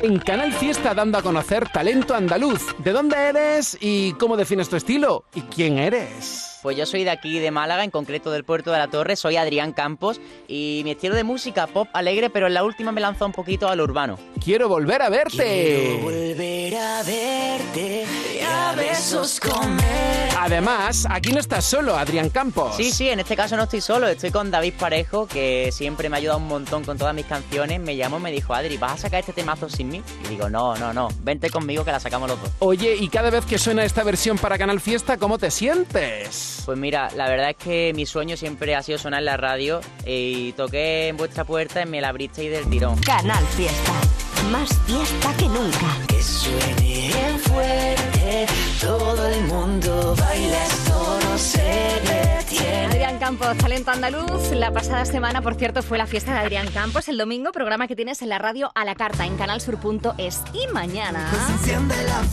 En 0.00 0.20
Canal 0.20 0.52
Fiesta 0.52 0.94
dando 0.94 1.18
a 1.18 1.22
conocer 1.22 1.68
talento 1.70 2.14
andaluz. 2.14 2.62
¿De 2.78 2.92
dónde 2.92 3.16
eres 3.16 3.76
y 3.80 4.12
cómo 4.12 4.36
defines 4.36 4.68
tu 4.68 4.76
estilo? 4.76 5.24
¿Y 5.34 5.40
quién 5.42 5.78
eres? 5.78 6.47
Pues 6.62 6.76
yo 6.76 6.86
soy 6.86 7.04
de 7.04 7.10
aquí, 7.10 7.38
de 7.38 7.50
Málaga, 7.50 7.84
en 7.84 7.90
concreto 7.90 8.32
del 8.32 8.42
Puerto 8.44 8.72
de 8.72 8.78
la 8.78 8.88
Torre, 8.88 9.14
soy 9.14 9.36
Adrián 9.36 9.72
Campos 9.72 10.20
y 10.48 10.80
mi 10.84 10.90
estilo 10.90 11.14
de 11.14 11.22
música 11.22 11.66
pop 11.68 11.88
alegre, 11.92 12.30
pero 12.30 12.48
en 12.48 12.54
la 12.54 12.64
última 12.64 12.90
me 12.90 13.00
lanzó 13.00 13.26
un 13.26 13.32
poquito 13.32 13.68
al 13.68 13.80
urbano. 13.80 14.18
Quiero 14.42 14.68
volver 14.68 15.02
a 15.02 15.08
verte. 15.08 15.36
Quiero 15.36 15.98
volver 15.98 16.74
a 16.74 17.02
verte 17.04 18.06
y 18.34 18.40
a 18.40 18.72
besos 18.72 19.38
comer. 19.38 20.28
Además, 20.36 21.06
aquí 21.08 21.32
no 21.32 21.40
estás 21.40 21.64
solo, 21.64 21.96
Adrián 21.96 22.30
Campos. 22.30 22.76
Sí, 22.76 22.90
sí, 22.90 23.08
en 23.08 23.20
este 23.20 23.36
caso 23.36 23.56
no 23.56 23.64
estoy 23.64 23.80
solo, 23.80 24.08
estoy 24.08 24.30
con 24.30 24.50
David 24.50 24.74
Parejo, 24.78 25.26
que 25.26 25.70
siempre 25.72 26.08
me 26.08 26.16
ha 26.16 26.18
ayudado 26.18 26.38
un 26.38 26.48
montón 26.48 26.84
con 26.84 26.96
todas 26.96 27.14
mis 27.14 27.26
canciones. 27.26 27.80
Me 27.80 27.96
llamó 27.96 28.18
y 28.18 28.22
me 28.22 28.32
dijo, 28.32 28.54
Adri, 28.54 28.76
¿vas 28.78 28.92
a 28.92 28.96
sacar 28.98 29.20
este 29.20 29.32
temazo 29.32 29.68
sin 29.68 29.88
mí? 29.90 30.02
Y 30.24 30.28
digo, 30.28 30.48
no, 30.48 30.76
no, 30.76 30.92
no, 30.92 31.08
vente 31.22 31.50
conmigo 31.50 31.84
que 31.84 31.92
la 31.92 32.00
sacamos 32.00 32.28
los 32.28 32.40
dos. 32.40 32.50
Oye, 32.60 32.96
y 32.96 33.08
cada 33.08 33.30
vez 33.30 33.44
que 33.44 33.58
suena 33.58 33.84
esta 33.84 34.02
versión 34.02 34.38
para 34.38 34.58
Canal 34.58 34.80
Fiesta, 34.80 35.18
¿cómo 35.18 35.38
te 35.38 35.50
sientes? 35.50 36.47
Pues 36.64 36.78
mira, 36.78 37.08
la 37.16 37.28
verdad 37.28 37.50
es 37.50 37.56
que 37.56 37.92
mi 37.94 38.06
sueño 38.06 38.36
siempre 38.36 38.74
ha 38.74 38.82
sido 38.82 38.98
sonar 38.98 39.22
la 39.22 39.36
radio 39.36 39.80
y 40.06 40.52
toqué 40.52 41.08
en 41.08 41.16
vuestra 41.16 41.44
puerta 41.44 41.82
y 41.82 41.86
me 41.86 42.00
la 42.00 42.08
abristeis 42.08 42.50
del 42.50 42.68
tirón. 42.68 42.98
Canal 43.00 43.44
Fiesta. 43.46 44.07
Más 44.50 44.70
fiesta 44.86 45.34
que 45.36 45.46
nunca. 45.48 46.06
Que 46.06 46.22
suene 46.22 46.74
bien 46.80 47.38
fuerte, 47.40 48.46
todo 48.80 49.26
el 49.26 49.44
mundo 49.44 50.14
baila, 50.18 50.64
esto 50.64 51.18
no 51.24 51.38
se 51.38 51.62
detiene. 51.62 52.86
Adrián 52.86 53.18
Campos, 53.18 53.58
talento 53.58 53.90
andaluz. 53.90 54.50
La 54.52 54.72
pasada 54.72 55.04
semana, 55.04 55.42
por 55.42 55.54
cierto, 55.56 55.82
fue 55.82 55.98
la 55.98 56.06
fiesta 56.06 56.32
de 56.32 56.38
Adrián 56.38 56.68
Campos. 56.68 57.08
El 57.08 57.18
domingo, 57.18 57.52
programa 57.52 57.86
que 57.86 57.96
tienes 57.96 58.22
en 58.22 58.30
la 58.30 58.38
radio 58.38 58.70
a 58.74 58.84
la 58.86 58.94
carta 58.94 59.26
en 59.26 59.36
canalsur.es. 59.36 60.42
Y 60.54 60.72
mañana 60.72 61.30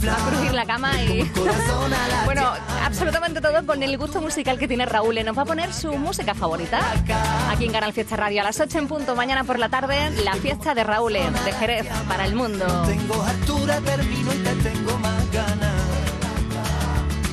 la 0.03 0.11
va 0.11 0.15
a 0.15 0.29
crujir 0.29 0.53
la 0.53 0.65
cama 0.65 0.91
y... 1.03 1.25
corazón 1.29 1.93
a 1.93 2.07
la 2.07 2.23
Bueno, 2.25 2.49
absolutamente 2.83 3.41
todo 3.41 3.65
con 3.65 3.83
el 3.83 3.97
gusto 3.97 4.21
musical 4.21 4.57
que 4.57 4.67
tiene 4.67 4.85
Raúl. 4.85 5.15
Nos 5.25 5.37
va 5.37 5.41
a 5.41 5.45
poner 5.45 5.73
su 5.73 5.93
música 5.97 6.33
favorita 6.33 6.79
aquí 7.49 7.65
en 7.65 7.71
Canal 7.71 7.91
Fiesta 7.91 8.15
Radio 8.15 8.41
a 8.41 8.45
las 8.45 8.59
8 8.59 8.79
en 8.79 8.87
punto. 8.87 9.15
Mañana 9.15 9.43
por 9.43 9.59
la 9.59 9.69
tarde, 9.69 10.11
la 10.23 10.35
fiesta 10.35 10.73
de 10.73 10.83
Raúl 10.83 11.13
de 11.13 11.51
Jerez 11.59 11.87
para 12.07 12.25
el 12.25 12.35
mundo. 12.35 12.65
Tengo 12.87 13.21
altura, 13.23 13.79
termino 13.81 14.33
y 14.33 14.37
te 14.37 14.55
tengo 14.69 14.97
más 14.99 15.31
ganas. 15.31 15.81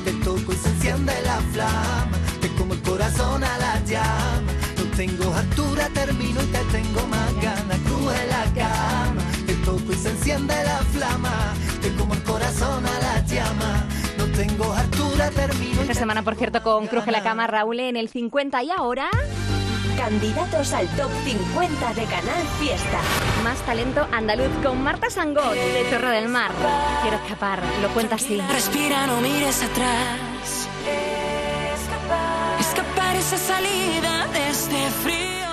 Te 0.03 0.11
toco 0.23 0.53
y 0.53 0.55
se 0.55 0.69
enciende 0.69 1.13
la 1.25 1.39
flama. 1.53 2.23
Te 2.41 2.49
corazón 2.93 3.43
a 3.43 3.57
la 3.57 3.79
llama. 3.85 4.51
No 4.77 4.83
tengo 4.95 5.33
altura, 5.33 5.89
termino 5.93 6.41
y 6.43 6.45
te 6.47 6.59
tengo 6.71 7.07
más 7.07 7.33
ganas. 7.41 7.79
Cruje 7.85 8.27
la 8.27 8.43
cama, 8.53 9.21
te 9.45 9.53
toco 9.65 9.91
y 9.91 9.95
se 9.95 10.09
enciende 10.09 10.53
la 10.63 10.77
flama. 10.93 11.53
Te 11.81 11.93
como 11.95 12.13
el 12.13 12.23
corazón 12.23 12.85
a 12.85 12.99
la 12.99 13.25
llama. 13.25 13.87
No 14.17 14.25
tengo 14.25 14.73
altura, 14.73 15.29
termino 15.31 15.81
Esta 15.81 15.95
semana, 15.95 16.23
por 16.23 16.35
cierto, 16.35 16.61
con 16.61 16.87
Cruje 16.87 17.11
la 17.11 17.23
Cama, 17.23 17.47
Raúl 17.47 17.79
en 17.79 17.97
el 17.97 18.09
50 18.09 18.63
y 18.63 18.71
ahora 18.71 19.09
Candidatos 19.97 20.73
al 20.73 20.87
top 20.95 21.11
50 21.23 21.93
de 21.93 22.03
Canal 22.05 22.43
Fiesta. 22.59 22.99
más 23.43 23.57
talento 23.65 24.07
andaluz 24.11 24.49
con 24.63 24.81
Marta 24.81 25.09
Sangot 25.09 25.53
de 25.53 25.83
Torre 25.89 26.09
del 26.09 26.29
Mar. 26.29 26.51
Quiero 27.01 27.17
escapar, 27.17 27.61
lo 27.81 27.89
cuenta 27.89 28.15
así. 28.15 28.41
Respira, 28.51 29.07
no 29.07 29.21
mires 29.21 29.63
atrás. 29.63 30.67
Escapar 32.59 33.15
esa 33.15 33.37
salida 33.37 34.27
de 34.33 34.49
este 34.49 34.89
frío 35.03 35.52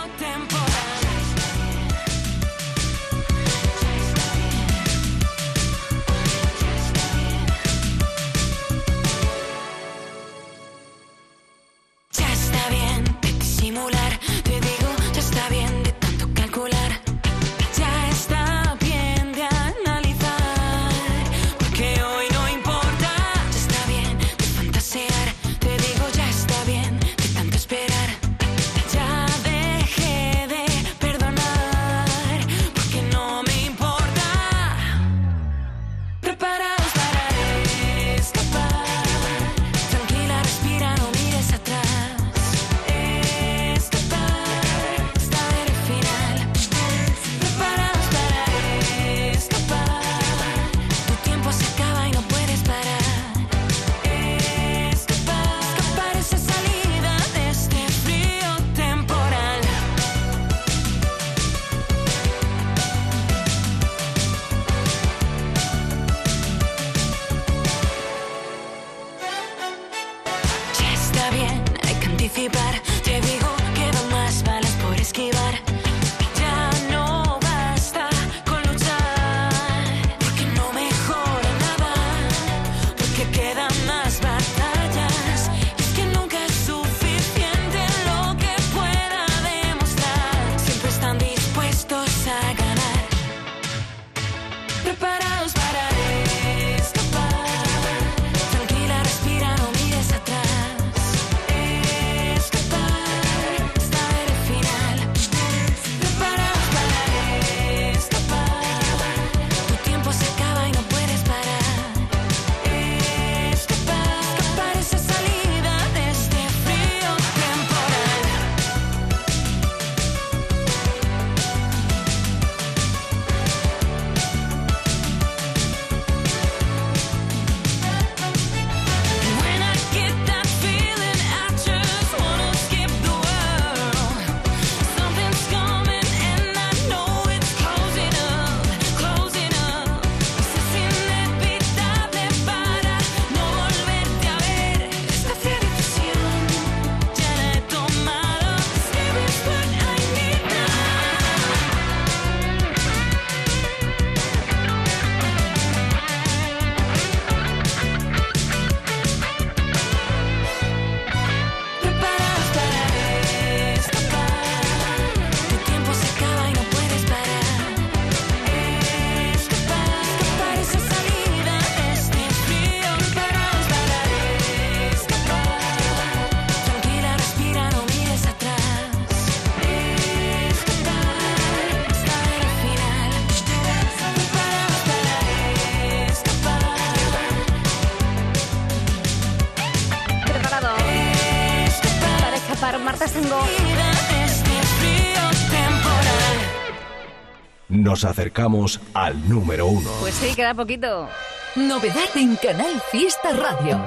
Nos 198.00 198.12
acercamos 198.12 198.80
al 198.94 199.28
número 199.28 199.66
uno. 199.66 199.90
Pues 200.00 200.14
sí, 200.14 200.34
queda 200.34 200.54
poquito. 200.54 201.06
Novedad 201.54 202.08
en 202.14 202.34
Canal 202.36 202.80
Fiesta 202.90 203.34
Radio. 203.34 203.78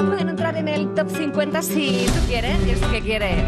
Y 0.00 0.06
pueden 0.06 0.30
entrar 0.30 0.56
en 0.56 0.68
el 0.68 0.94
top 0.94 1.10
50 1.10 1.60
si 1.60 2.06
tú 2.06 2.26
quieres, 2.28 2.56
y 2.66 2.70
es 2.70 2.80
lo 2.80 2.90
que 2.90 3.02
quiere. 3.02 3.44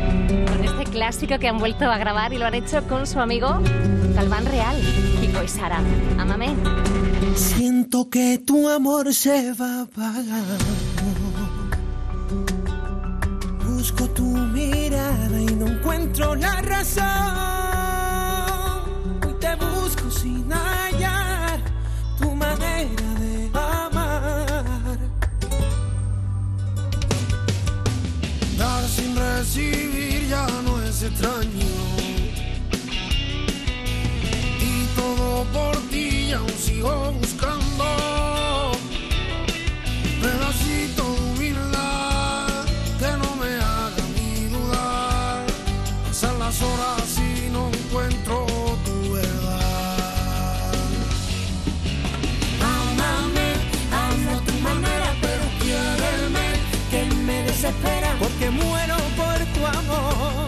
Con 0.47 0.62
este 0.62 0.84
clásico 0.84 1.39
que 1.39 1.49
han 1.49 1.57
vuelto 1.57 1.86
a 1.86 1.97
grabar 1.97 2.34
y 2.34 2.39
lo 2.39 2.45
han 2.45 2.53
hecho 2.53 2.86
con 2.86 3.07
su 3.07 3.18
amigo 3.18 3.62
Galván 4.14 4.45
Real, 4.45 4.76
Kiko 5.22 5.43
y 5.43 5.49
Sara. 5.49 5.80
Amame. 6.18 6.55
Siento 7.34 8.11
que 8.11 8.36
tu 8.45 8.68
amor 8.68 9.14
se 9.14 9.55
va 9.55 9.84
apagando. 9.84 10.64
Busco 13.64 14.07
tu 14.11 14.24
mirada 14.24 15.41
y 15.41 15.47
no 15.47 15.66
encuentro 15.66 16.34
la 16.34 16.61
razón. 16.61 17.57
si 47.14 47.51
no 47.51 47.68
encuentro 47.68 48.47
tu 48.85 49.12
verdad. 49.12 50.72
Amame, 52.61 53.49
ama 53.93 54.35
tu 54.47 54.55
manera, 54.68 55.09
pero 55.20 55.45
quiéreme, 55.62 56.47
que 56.91 57.01
me 57.26 57.43
desespera. 57.45 58.11
Porque 58.18 58.51
muero 58.51 58.97
por 59.16 59.39
tu 59.55 59.66
amor, 59.79 60.47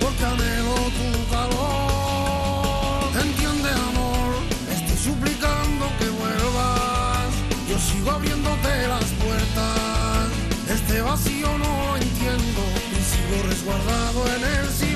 porque 0.00 0.24
anhelo 0.24 0.74
tu 0.98 1.08
calor. 1.34 3.10
Entiende, 3.24 3.70
amor, 3.88 4.30
estoy 4.76 4.98
suplicando 5.08 5.84
que 5.98 6.08
vuelvas. 6.20 7.30
Yo 7.68 7.78
sigo 7.78 8.10
abriéndote 8.10 8.88
las 8.88 9.08
puertas. 9.22 10.28
Este 10.68 11.00
vacío 11.00 11.48
no 11.58 11.72
lo 11.86 11.96
entiendo 11.96 12.62
y 12.92 13.00
sigo 13.10 13.36
resguardado 13.48 14.20
en 14.36 14.42
el 14.58 14.68
cielo 14.70 14.95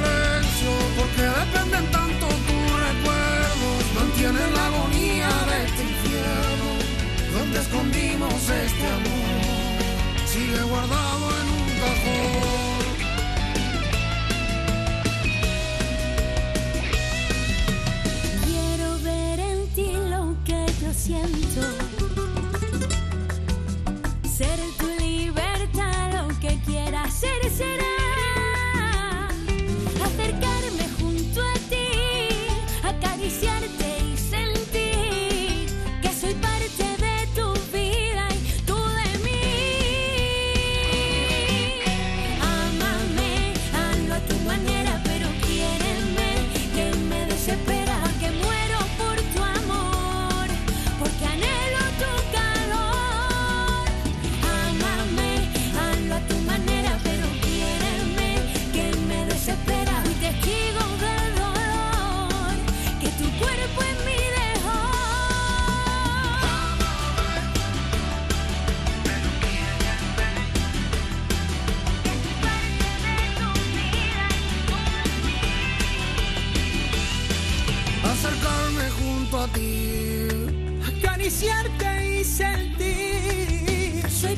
porque 1.21 1.41
dependen 1.41 1.91
tanto 1.91 2.27
tus 2.27 2.65
recuerdos, 2.89 3.95
mantienen 3.95 4.55
la 4.55 4.67
agonía 4.67 5.29
de 5.49 5.65
este 5.67 5.83
infierno 5.83 7.39
donde 7.39 7.61
escondimos 7.61 8.35
este 8.35 8.87
amor. 8.87 10.27
Sigue 10.27 10.63
guardado 10.63 11.31
en 11.41 11.49
un 11.49 11.69
cajón. 11.81 12.70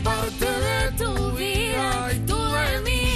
Parte 0.02 0.46
de 0.46 0.92
tu 0.92 1.32
vida 1.32 2.12
y 2.12 2.18
tú 2.20 2.36
de 2.36 2.80
mí. 2.80 3.08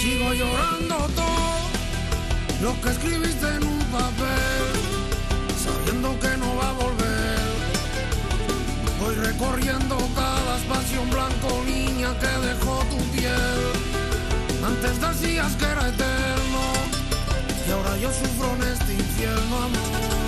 Sigo 0.00 0.32
llorando 0.32 0.96
todo 1.14 1.54
lo 2.62 2.80
que 2.80 2.88
escribiste 2.90 3.48
en 3.48 3.64
un 3.64 3.78
papel, 3.98 4.64
sabiendo 5.64 6.18
que 6.20 6.36
no 6.36 6.56
va 6.56 6.70
a 6.70 6.72
volver. 6.72 7.38
Voy 9.00 9.14
recorriendo 9.16 9.96
cada 10.14 10.56
espacio 10.58 11.02
blanco, 11.10 11.62
niña, 11.66 12.16
que 12.18 12.32
dejó 12.48 12.84
tu 12.90 12.98
piel. 13.12 13.60
Antes 14.64 15.00
decías 15.00 15.52
que 15.56 15.64
era 15.64 15.88
eterno, 15.88 16.62
y 17.66 17.70
ahora 17.70 17.96
yo 17.98 18.10
sufro 18.10 18.54
en 18.56 18.62
este 18.72 18.94
infierno, 18.94 19.56
amor. 19.56 20.23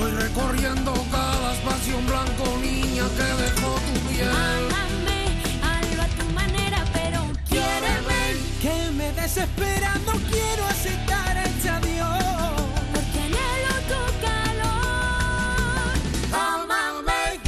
Voy 0.00 0.12
recorriendo 0.12 0.94
cada 1.10 1.52
espacio 1.52 1.98
en 1.98 2.06
blanco, 2.06 2.56
niña, 2.62 3.04
que 3.18 3.42
dejó 3.42 3.74
tu 3.74 4.08
piel. 4.08 4.30
Ámame, 4.30 5.20
hazlo 5.62 6.02
a 6.02 6.06
tu 6.06 6.24
manera, 6.32 6.84
pero 6.90 7.20
quiéreme. 7.46 8.20
Que 8.62 8.90
me 8.92 9.12
desespera, 9.12 9.98
no 10.06 10.12
quiero 10.30 10.64
aceptar 10.70 11.36
este 11.36 11.68
adiós. 11.68 12.62
Porque 12.94 13.18
anhelo 13.26 13.74
tu 13.90 14.00
calor. 14.24 15.92
Amame. 16.32 17.38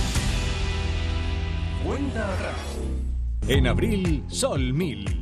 Cuenta 1.83 2.35
atrás. 2.35 2.61
En 3.49 3.67
abril, 3.67 4.25
Sol 4.29 4.75
1000. 4.75 5.22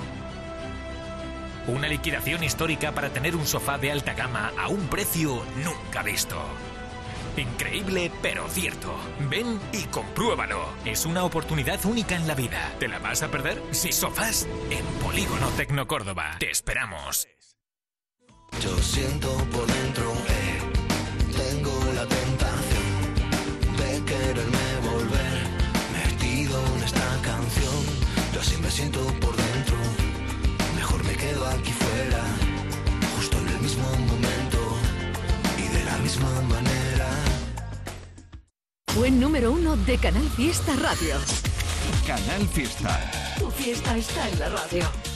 Una 1.67 1.87
liquidación 1.87 2.43
histórica 2.43 2.91
para 2.91 3.09
tener 3.09 3.35
un 3.35 3.45
sofá 3.45 3.77
de 3.77 3.91
alta 3.91 4.13
gama 4.13 4.51
a 4.57 4.67
un 4.67 4.87
precio 4.87 5.43
nunca 5.63 6.01
visto. 6.03 6.37
Increíble, 7.37 8.11
pero 8.21 8.47
cierto. 8.49 8.93
Ven 9.29 9.59
y 9.71 9.83
compruébalo. 9.85 10.65
Es 10.85 11.05
una 11.05 11.23
oportunidad 11.23 11.83
única 11.85 12.15
en 12.15 12.27
la 12.27 12.35
vida. 12.35 12.73
¿Te 12.79 12.87
la 12.87 12.99
vas 12.99 13.23
a 13.23 13.29
perder? 13.29 13.61
Si 13.71 13.91
sofás, 13.91 14.47
en 14.69 14.85
Polígono 15.03 15.47
Tecno 15.55 15.87
Córdoba. 15.87 16.35
Te 16.39 16.49
esperamos. 16.49 17.27
Yo 18.61 18.77
siento 18.79 19.29
por 19.51 19.65
dentro, 19.65 20.11
eh, 20.27 20.59
tengo 21.37 21.71
la 21.95 22.05
tentación 22.05 23.15
de 23.77 24.03
quererme 24.05 24.89
volver 24.91 25.41
en 26.75 26.83
esta 26.83 27.21
canción. 27.23 27.85
Yo 28.33 28.69
siento 28.69 28.99
por 29.21 29.35
dentro, 29.35 29.40
aquí 31.47 31.71
fuera, 31.71 32.23
justo 33.15 33.37
en 33.37 33.47
el 33.47 33.59
mismo 33.59 33.83
momento 34.07 34.59
y 35.57 35.67
de 35.75 35.83
la 35.85 35.97
misma 35.97 36.29
manera. 36.41 37.07
Buen 38.95 39.19
número 39.19 39.51
uno 39.51 39.77
de 39.77 39.97
Canal 39.97 40.27
Fiesta 40.29 40.75
Radio. 40.75 41.15
Canal 42.05 42.47
Fiesta. 42.47 43.35
Tu 43.39 43.49
fiesta 43.51 43.97
está 43.97 44.29
en 44.29 44.39
la 44.39 44.49
radio. 44.49 45.10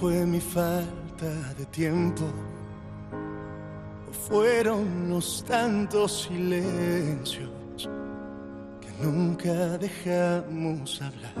Fue 0.00 0.26
mi 0.26 0.40
falta 0.40 1.26
de 1.56 1.64
tiempo, 1.66 2.22
o 4.08 4.12
fueron 4.12 5.08
los 5.08 5.42
tantos 5.44 6.24
silencios 6.24 7.88
que 8.80 9.04
nunca 9.04 9.78
dejamos 9.78 11.00
hablar. 11.00 11.34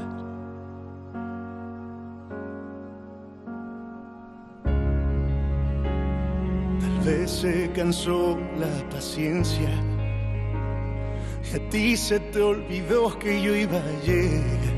Tal 6.80 7.00
vez 7.04 7.30
se 7.30 7.70
cansó 7.72 8.38
la 8.58 8.88
paciencia 8.90 9.70
y 11.44 11.56
a 11.56 11.68
ti 11.68 11.96
se 11.96 12.18
te 12.20 12.40
olvidó 12.40 13.18
que 13.18 13.42
yo 13.42 13.54
iba 13.54 13.78
a 13.78 14.04
llegar 14.04 14.75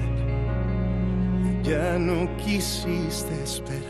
ya 1.68 1.98
no 1.98 2.26
quisiste 2.38 3.34
esperar. 3.42 3.82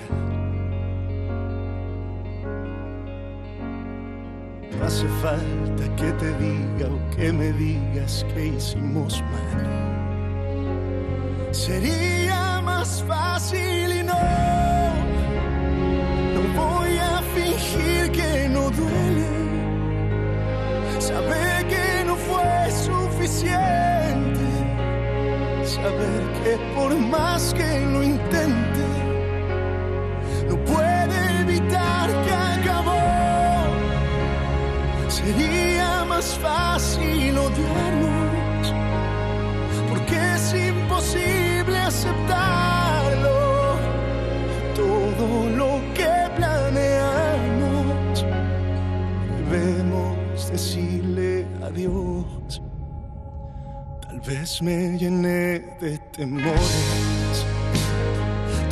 No 4.72 4.84
hace 4.84 5.06
falta 5.22 5.84
que 5.96 6.12
te 6.12 6.30
diga 6.38 6.88
o 6.88 7.16
que 7.16 7.32
me 7.32 7.52
digas 7.52 8.26
que 8.34 8.46
hicimos 8.48 9.22
mal. 9.30 9.66
Sería 11.52 12.60
más 12.62 13.04
fácil 13.06 13.92
y 14.00 14.02
no, 14.02 14.22
no 16.34 16.40
voy 16.60 16.98
a 16.98 17.22
fingir 17.34 18.10
que 18.10 18.48
no 18.48 18.70
duele. 18.70 19.28
Saber 20.98 21.66
que 21.68 22.04
no 22.04 22.16
fue 22.16 22.70
suficiente 22.70 23.97
saber 25.82 26.22
que 26.42 26.52
por 26.74 26.96
más 26.96 27.54
que 27.54 27.80
lo 27.92 28.02
intente, 28.02 28.86
no 30.48 30.56
puede 30.64 31.40
evitar 31.42 32.06
que 32.24 32.32
acabó. 32.32 33.02
Sería 35.08 36.04
más 36.04 36.38
fácil 36.38 37.38
odiarnos, 37.38 38.74
porque 39.88 40.16
es 40.34 40.54
imposible 40.54 41.47
vez 54.28 54.60
me 54.60 54.98
llené 54.98 55.60
de 55.80 55.98
temores. 56.12 57.46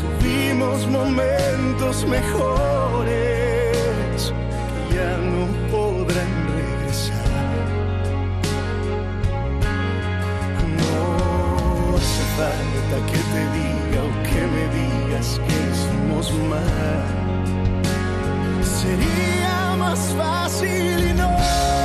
Tuvimos 0.00 0.86
momentos 0.86 2.06
mejores 2.06 3.14
que 4.70 4.94
ya 4.94 5.16
no 5.16 5.46
podrán 5.70 6.32
regresar. 6.58 7.64
No 10.78 10.94
hace 11.96 12.24
falta 12.36 12.96
que 13.10 13.20
te 13.32 13.42
diga 13.56 14.00
o 14.08 14.12
que 14.28 14.40
me 14.54 14.64
digas 14.78 15.28
que 15.46 15.54
hicimos 15.70 16.26
mal. 16.52 17.06
Sería 18.80 19.56
más 19.78 20.00
fácil 20.18 20.96
y 21.10 21.12
no. 21.14 21.30
No 21.30 21.75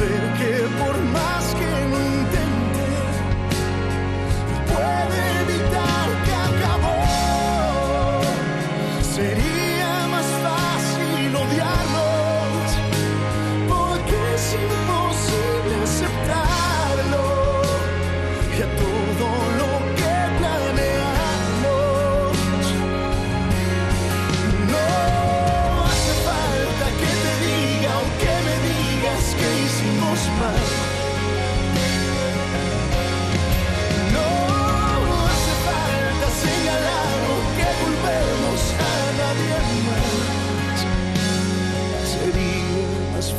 Saber 0.00 0.32
que 0.38 0.82
por 0.82 0.98
más 1.12 1.39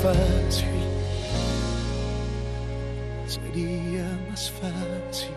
fácil. 0.02 0.68
Sería 3.28 4.04
más 4.30 4.52
fácil. 4.52 5.30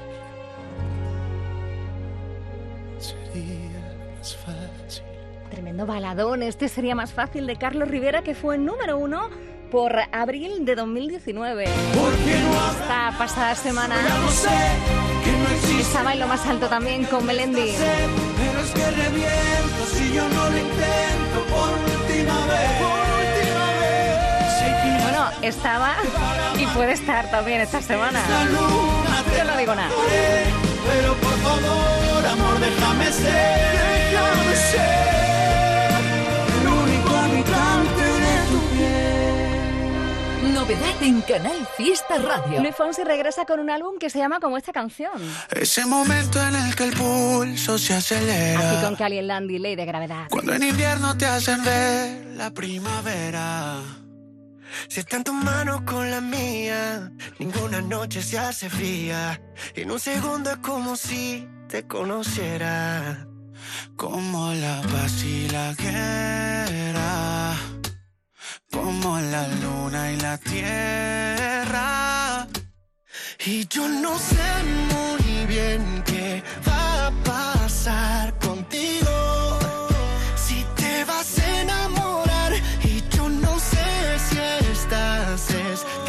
Sería 2.98 4.16
más 4.18 4.36
fácil. 4.36 5.04
Tremendo 5.50 5.86
baladón. 5.86 6.42
Este 6.42 6.68
sería 6.68 6.94
más 6.94 7.12
fácil 7.12 7.46
de 7.46 7.56
Carlos 7.56 7.88
Rivera, 7.88 8.22
que 8.22 8.34
fue 8.34 8.58
número 8.58 8.98
uno 8.98 9.28
por 9.70 9.94
abril 10.12 10.64
de 10.64 10.74
2019. 10.74 11.64
Esta 11.64 13.14
pasada 13.18 13.54
semana 13.54 13.96
estaba 15.80 16.12
en 16.12 16.20
lo 16.20 16.26
más 16.26 16.46
alto 16.46 16.68
también 16.68 17.04
con 17.04 17.24
Melendi. 17.26 17.72
Pero 18.36 18.60
es 18.60 18.70
que 18.70 18.90
reviento 18.90 19.84
si 19.92 20.12
yo 20.14 20.28
no 20.28 20.50
lo 20.50 20.58
intento 20.58 21.44
por 21.50 21.70
última 22.00 22.46
vez. 22.46 23.13
Estaba 25.48 25.94
y 26.58 26.66
puede 26.66 26.92
estar 26.92 27.30
también 27.30 27.60
esta 27.60 27.82
semana. 27.82 28.20
Yo 29.36 29.44
no 29.44 29.56
digo 29.56 29.74
nada. 29.74 29.90
Pero 30.86 31.14
por 31.14 31.36
favor, 31.38 32.26
amor, 32.26 32.60
déjame 32.60 33.12
ser. 33.12 34.12
Déjame 34.12 34.56
ser. 34.56 35.90
El 36.60 36.68
único 36.68 37.16
habitante 37.16 38.02
de 38.02 38.36
tu 38.50 38.60
piel. 38.74 40.54
Novedad 40.54 41.02
en 41.02 41.20
Canal 41.22 41.66
Fiesta 41.76 42.18
Radio. 42.18 42.60
Luis 42.60 42.76
Fonsi 42.76 43.02
regresa 43.02 43.44
con 43.44 43.60
un 43.60 43.70
álbum 43.70 43.98
que 43.98 44.10
se 44.10 44.18
llama 44.18 44.40
como 44.40 44.56
esta 44.56 44.72
canción. 44.72 45.12
Ese 45.50 45.84
momento 45.86 46.40
en 46.42 46.54
el 46.54 46.74
que 46.76 46.84
el 46.84 46.92
pulso 46.92 47.78
se 47.78 47.94
acelera. 47.94 48.70
Así 48.72 48.84
con 48.84 48.94
Cali 48.96 49.20
Landy, 49.22 49.58
Ley 49.58 49.74
de 49.74 49.84
Gravedad. 49.84 50.26
Cuando 50.30 50.52
en 50.54 50.62
invierno 50.62 51.16
te 51.16 51.26
hacen 51.26 51.64
ver 51.64 52.26
la 52.36 52.50
primavera. 52.50 54.03
Si 54.88 55.00
está 55.00 55.16
en 55.16 55.24
tus 55.24 55.34
manos 55.34 55.82
con 55.82 56.10
la 56.10 56.20
mía, 56.20 57.10
ninguna 57.38 57.80
noche 57.80 58.22
se 58.22 58.38
hace 58.38 58.68
fría. 58.68 59.40
En 59.74 59.90
un 59.90 60.00
segundo 60.00 60.50
es 60.50 60.56
como 60.58 60.96
si 60.96 61.48
te 61.68 61.86
conociera. 61.86 63.26
Como 63.96 64.52
la 64.52 64.82
paz 64.82 65.24
y 65.24 65.48
la 65.48 65.72
guerra. 65.74 67.54
Como 68.70 69.18
la 69.18 69.48
luna 69.48 70.12
y 70.12 70.16
la 70.16 70.38
tierra. 70.38 72.46
Y 73.46 73.66
yo 73.68 73.88
no 73.88 74.18
sé 74.18 74.62
muy 74.92 75.46
bien 75.46 76.02
qué 76.06 76.42
va 76.66 77.06
a 77.06 77.10
pasar 77.24 78.33
estás 85.74 86.03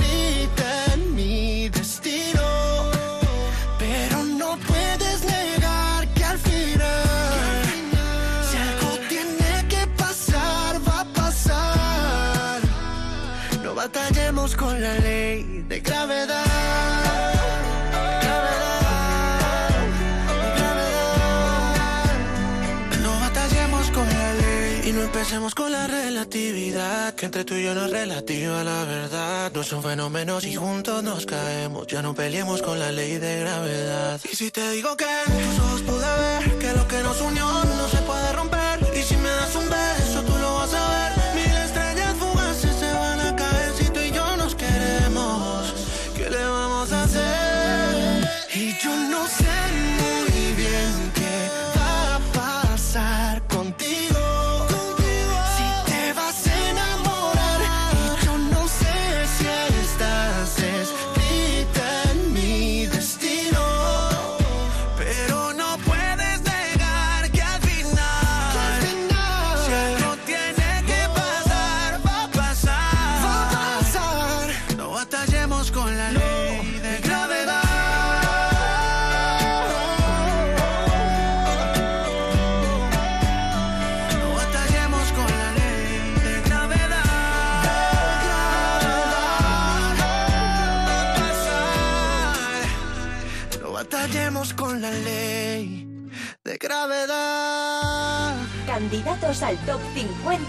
empecemos 25.26 25.56
con 25.56 25.72
la 25.72 25.88
relatividad. 25.88 27.16
Que 27.16 27.26
entre 27.26 27.44
tú 27.46 27.56
y 27.56 27.64
yo 27.64 27.74
no 27.74 27.86
es 27.86 27.92
relativa 27.92 28.64
la 28.64 28.84
verdad. 28.84 29.52
No 29.56 29.64
son 29.64 29.82
fenómenos 29.82 30.46
y 30.46 30.54
juntos 30.54 31.02
nos 31.02 31.26
caemos. 31.26 31.88
Ya 31.88 32.04
no 32.04 32.14
peleemos 32.14 32.62
con 32.62 32.78
la 32.78 32.92
ley 32.92 33.18
de 33.18 33.40
gravedad. 33.40 34.22
Y 34.32 34.36
si 34.36 34.52
te 34.52 34.70
digo 34.70 34.96
que 34.96 35.08
tus 35.26 35.60
ojos 35.66 35.82
pude 35.82 36.06
ver 36.20 36.60
que 36.60 36.74
lo 36.74 36.88
que 36.88 37.02
nos 37.02 37.20
unió 37.22 37.44
no 37.44 37.88
se 37.90 37.98
puede 38.10 38.34
romper. 38.34 38.78
Y 38.96 39.02
si 39.02 39.18
me 39.18 39.30
das 39.30 39.56
un 39.56 39.68
beso, 39.68 40.05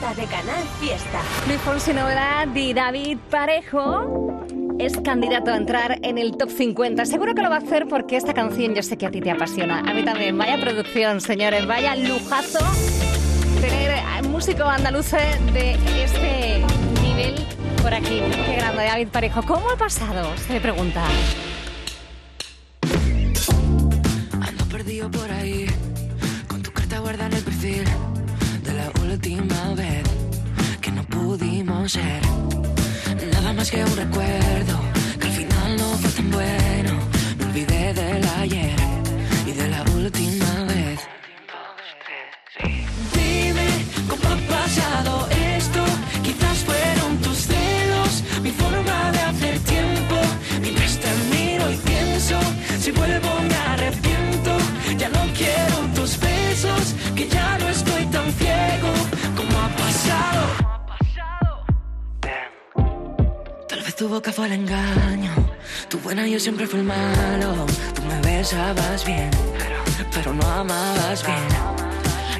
50 0.01 0.21
de 0.21 0.27
Canal 0.27 0.65
Fiesta. 0.81 1.21
Luis 1.47 1.61
Fonsi 1.61 1.93
y 2.55 2.75
David 2.75 3.19
Parejo 3.31 4.47
es 4.79 4.99
candidato 5.01 5.53
a 5.53 5.57
entrar 5.57 5.99
en 6.03 6.19
el 6.19 6.37
top 6.37 6.51
50. 6.51 7.05
Seguro 7.07 7.35
que 7.35 7.43
lo 7.43 7.51
va 7.51 7.57
a 7.57 7.59
hacer 7.59 7.87
porque 7.89 8.17
esta 8.17 8.35
canción 8.35 8.75
yo 8.75 8.83
sé 8.83 8.97
que 8.97 9.07
a 9.07 9.11
ti 9.11 9.21
te 9.21 9.31
apasiona. 9.31 9.81
A 9.81 9.95
mí 9.95 10.05
también. 10.05 10.37
Vaya 10.37 10.61
producción, 10.61 11.21
señores. 11.21 11.67
Vaya 11.67 11.97
lujazo 11.97 12.59
tener 13.61 13.93
a 13.93 14.23
músico 14.23 14.65
andaluz 14.65 15.13
de 15.13 15.77
este 16.03 16.65
nivel 17.03 17.35
por 17.83 17.95
aquí. 17.95 18.21
Qué 18.47 18.57
grande, 18.57 18.85
David 18.85 19.09
Parejo. 19.09 19.43
¿Cómo 19.43 19.71
ha 19.71 19.77
pasado? 19.77 20.37
Se 20.37 20.53
le 20.53 20.61
pregunta. 20.61 21.03
Tu 64.07 64.13
boca 64.13 64.33
fue 64.33 64.47
el 64.47 64.53
engaño, 64.53 65.33
tu 65.89 65.99
buena 65.99 66.25
yo 66.29 66.39
siempre 66.39 66.65
fui 66.69 66.79
el 66.79 66.87
malo. 66.87 67.67
Tú 67.93 68.03
me 68.03 68.21
besabas 68.21 69.05
bien, 69.05 69.31
pero 70.15 70.33
no 70.33 70.47
amabas 70.47 71.27
bien. 71.27 71.49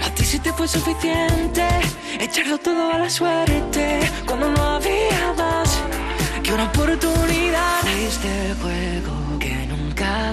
A 0.01 0.09
ti 0.15 0.25
sí 0.25 0.39
te 0.39 0.53
fue 0.53 0.69
suficiente 0.69 1.67
echarlo 2.21 2.59
todo 2.59 2.93
a 2.93 2.99
la 2.99 3.11
suerte 3.11 4.09
cuando 4.27 4.49
no 4.49 4.63
había 4.77 5.35
más 5.37 5.83
que 6.45 6.53
una 6.53 6.67
oportunidad. 6.67 7.81
Fuiste 7.81 8.51
el 8.51 8.55
juego 8.59 9.16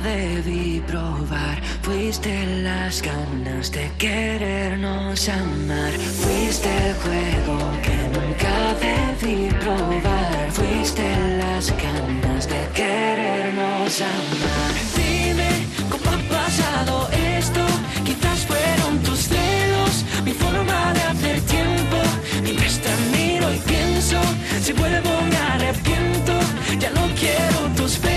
debí 0.03 0.81
probar. 0.85 1.61
Fuiste 1.81 2.45
las 2.61 3.01
ganas 3.01 3.71
de 3.71 3.89
querernos 3.97 5.29
amar. 5.29 5.93
Fuiste 6.21 6.69
el 6.69 6.93
juego 7.03 7.57
que 7.81 7.97
nunca 8.15 8.55
debí 8.79 9.49
probar. 9.63 10.51
Fuiste 10.51 11.03
las 11.39 11.73
ganas 11.81 12.47
de 12.47 12.61
querernos 12.75 14.01
amar. 14.01 14.73
Dime 14.95 15.51
cómo 15.89 16.09
ha 16.15 16.19
pasado 16.37 17.09
esto. 17.37 17.61
Quizás 18.03 18.39
fueron 18.45 18.99
tus 18.99 19.19
celos, 19.19 20.05
mi 20.25 20.33
forma 20.33 20.93
de 20.93 21.01
hacer 21.01 21.41
tiempo. 21.41 21.97
Mientras 22.43 22.79
te 22.79 22.91
miro 23.17 23.51
y 23.53 23.57
pienso, 23.59 24.19
si 24.61 24.73
vuelvo 24.73 25.21
me 25.29 25.37
arrepiento. 25.37 26.33
Ya 26.79 26.89
no 26.91 27.07
quiero 27.15 27.59
tus 27.77 28.01
besos, 28.01 28.12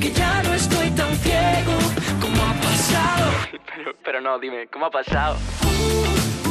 que 0.00 0.12
ya 0.12 0.42
no 0.42 0.54
estoy 0.54 0.90
tan 0.90 1.14
ciego 1.16 1.72
como 2.20 2.42
ha 2.42 2.54
pasado. 2.54 3.30
Pero, 3.76 3.94
pero 4.02 4.20
no, 4.20 4.38
dime, 4.38 4.66
¿cómo 4.68 4.86
ha 4.86 4.90
pasado? 4.90 5.36
Dime 5.62 6.45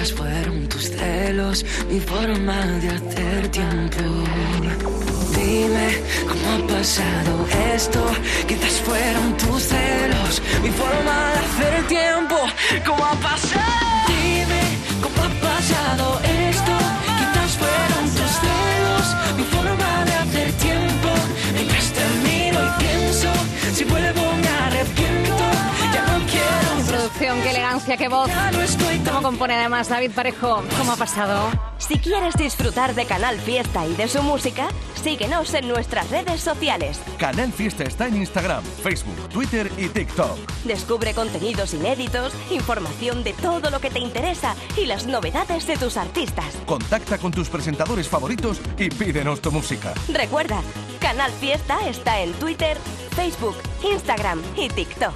Quizás 0.00 0.14
fueron 0.14 0.66
tus 0.66 0.88
celos, 0.88 1.62
mi 1.90 2.00
forma 2.00 2.64
de 2.80 2.88
hacer 2.88 3.48
tiempo. 3.48 4.00
Dime 5.36 5.88
cómo 6.26 6.52
ha 6.54 6.66
pasado 6.68 7.46
esto. 7.74 8.02
Quizás 8.48 8.80
fueron 8.80 9.36
tus 9.36 9.62
celos, 9.62 10.40
mi 10.62 10.70
forma 10.70 11.32
de 11.32 11.38
hacer 11.44 11.86
tiempo. 11.88 12.36
¿Cómo 12.86 13.04
ha 13.04 13.14
pasado? 13.16 14.06
Dime 14.08 14.62
cómo 15.02 15.22
ha 15.22 15.28
pasado 15.48 16.20
esto. 16.48 16.79
Elegancia, 27.70 27.96
qué 27.96 28.08
voz. 28.08 28.30
¿Cómo 29.06 29.22
compone 29.22 29.54
además 29.54 29.88
David 29.88 30.10
Parejo? 30.12 30.62
¿Cómo 30.76 30.92
ha 30.92 30.96
pasado? 30.96 31.50
Si 31.78 31.98
quieres 31.98 32.34
disfrutar 32.34 32.94
de 32.94 33.06
Canal 33.06 33.38
Fiesta 33.38 33.86
y 33.86 33.94
de 33.94 34.08
su 34.08 34.22
música, 34.22 34.68
síguenos 35.02 35.54
en 35.54 35.68
nuestras 35.68 36.10
redes 36.10 36.40
sociales. 36.40 37.00
Canal 37.18 37.52
Fiesta 37.52 37.84
está 37.84 38.08
en 38.08 38.16
Instagram, 38.16 38.62
Facebook, 38.82 39.28
Twitter 39.28 39.70
y 39.76 39.88
TikTok. 39.88 40.36
Descubre 40.64 41.14
contenidos 41.14 41.72
inéditos, 41.74 42.32
información 42.50 43.22
de 43.22 43.32
todo 43.34 43.70
lo 43.70 43.80
que 43.80 43.90
te 43.90 44.00
interesa 44.00 44.54
y 44.76 44.86
las 44.86 45.06
novedades 45.06 45.66
de 45.66 45.76
tus 45.76 45.96
artistas. 45.96 46.56
Contacta 46.66 47.18
con 47.18 47.30
tus 47.32 47.48
presentadores 47.48 48.08
favoritos 48.08 48.60
y 48.78 48.90
pídenos 48.90 49.40
tu 49.40 49.52
música. 49.52 49.94
Recuerda, 50.12 50.60
Canal 51.00 51.30
Fiesta 51.32 51.88
está 51.88 52.20
en 52.20 52.32
Twitter, 52.34 52.76
Facebook, 53.14 53.56
Instagram 53.82 54.42
y 54.56 54.68
TikTok. 54.68 55.14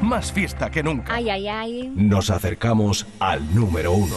Más 0.00 0.32
fiesta 0.32 0.70
que 0.70 0.82
nunca. 0.82 1.14
Ay, 1.14 1.30
ay, 1.30 1.48
ay. 1.48 1.92
Nos 1.94 2.30
acercamos 2.30 3.06
al 3.18 3.54
número 3.54 3.92
uno. 3.92 4.14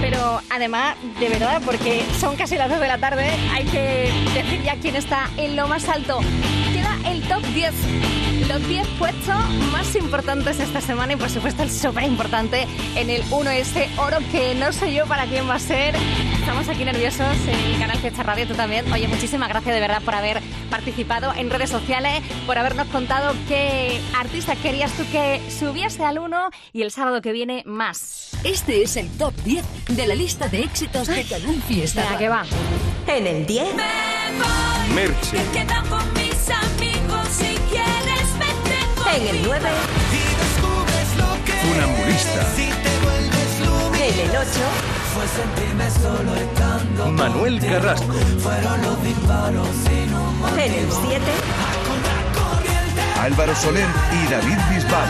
Pero 0.00 0.40
además, 0.50 0.94
de 1.18 1.28
verdad, 1.28 1.60
porque 1.64 2.04
son 2.20 2.36
casi 2.36 2.56
las 2.56 2.68
2 2.68 2.78
de 2.78 2.86
la 2.86 2.98
tarde, 2.98 3.28
hay 3.52 3.64
que 3.64 4.12
decir 4.34 4.62
ya 4.62 4.76
quién 4.76 4.94
está 4.94 5.28
en 5.36 5.56
lo 5.56 5.66
más 5.66 5.88
alto. 5.88 6.20
Queda 6.72 6.96
el 7.10 7.22
top 7.22 7.42
10. 7.54 7.72
Los 8.48 8.68
10 8.68 8.86
puestos 8.98 9.48
más 9.72 9.96
importantes 9.96 10.60
esta 10.60 10.80
semana 10.80 11.14
y 11.14 11.16
por 11.16 11.30
supuesto 11.30 11.64
el 11.64 11.70
súper 11.70 12.04
importante 12.04 12.66
en 12.94 13.10
el 13.10 13.22
1 13.30 13.50
ese 13.50 13.88
oro 13.96 14.18
que 14.30 14.54
no 14.54 14.72
sé 14.72 14.94
yo 14.94 15.06
para 15.06 15.26
quién 15.26 15.48
va 15.48 15.56
a 15.56 15.58
ser. 15.58 15.96
Estamos 16.46 16.68
aquí 16.68 16.84
nerviosos 16.84 17.36
en 17.48 17.58
el 17.58 17.80
canal 17.80 17.98
Fiesta 17.98 18.22
Radio, 18.22 18.46
tú 18.46 18.54
también. 18.54 18.90
Oye, 18.92 19.08
muchísimas 19.08 19.48
gracias 19.48 19.74
de 19.74 19.80
verdad 19.80 20.00
por 20.00 20.14
haber 20.14 20.40
participado 20.70 21.34
en 21.34 21.50
redes 21.50 21.70
sociales, 21.70 22.22
por 22.46 22.56
habernos 22.56 22.86
contado 22.86 23.34
qué 23.48 24.00
artista 24.16 24.54
querías 24.54 24.92
tú 24.92 25.02
que 25.10 25.40
subiese 25.50 26.04
al 26.04 26.20
1 26.20 26.50
y 26.72 26.82
el 26.82 26.92
sábado 26.92 27.20
que 27.20 27.32
viene 27.32 27.64
más. 27.66 28.30
Este 28.44 28.84
es 28.84 28.96
el 28.96 29.10
top 29.18 29.34
10 29.42 29.64
de 29.88 30.06
la 30.06 30.14
lista 30.14 30.46
de 30.46 30.60
éxitos 30.60 31.08
de 31.08 31.24
Canal 31.24 31.60
Fiesta. 31.62 32.04
Venga, 32.04 32.18
que 32.18 32.28
va. 32.28 32.44
En 33.08 33.26
el 33.26 33.44
10. 33.44 33.66
Merche. 34.94 35.38
Queda 35.52 35.82
con 35.90 36.12
mis 36.12 36.48
amigos 36.48 37.28
si 37.28 37.56
quieres 37.68 38.38
vete 38.38 39.16
En 39.16 39.34
el 39.34 39.42
9. 39.46 39.68
Funambulista. 41.64 42.46
En 43.98 44.20
el 44.20 44.36
8. 44.36 45.05
Fue 45.16 45.26
sentirme 45.28 45.90
solo 45.90 46.36
estando 46.36 47.10
Manuel 47.12 47.58
Carrasco. 47.58 48.12
Fueron 48.42 48.82
los 48.82 49.02
disparos 49.02 49.68
sin 49.86 50.14
un 50.14 50.58
En 50.58 50.74
el 50.74 50.92
7. 50.92 51.24
Álvaro 53.22 53.56
Soler 53.56 53.88
y 54.12 54.26
David 54.30 54.58
Bisbal. 54.68 55.08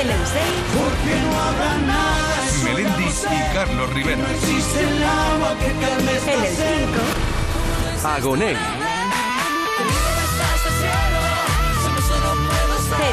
En 0.00 0.08
el 0.08 0.26
6. 0.26 0.42
Porque 0.78 1.12
no 1.20 1.40
habrá 1.42 1.76
nada 1.86 2.22
Melendi 2.64 3.04
y 3.04 3.54
Carlos 3.54 3.92
Rivera. 3.92 4.30
existe 4.32 4.80
el 4.80 5.04
agua 5.04 5.54
que 5.58 5.72
calme 5.72 6.12
esta 6.16 6.32
En 6.32 6.44
el 6.44 6.56
5. 6.56 8.08
Agoné. 8.08 8.50
En 8.50 8.56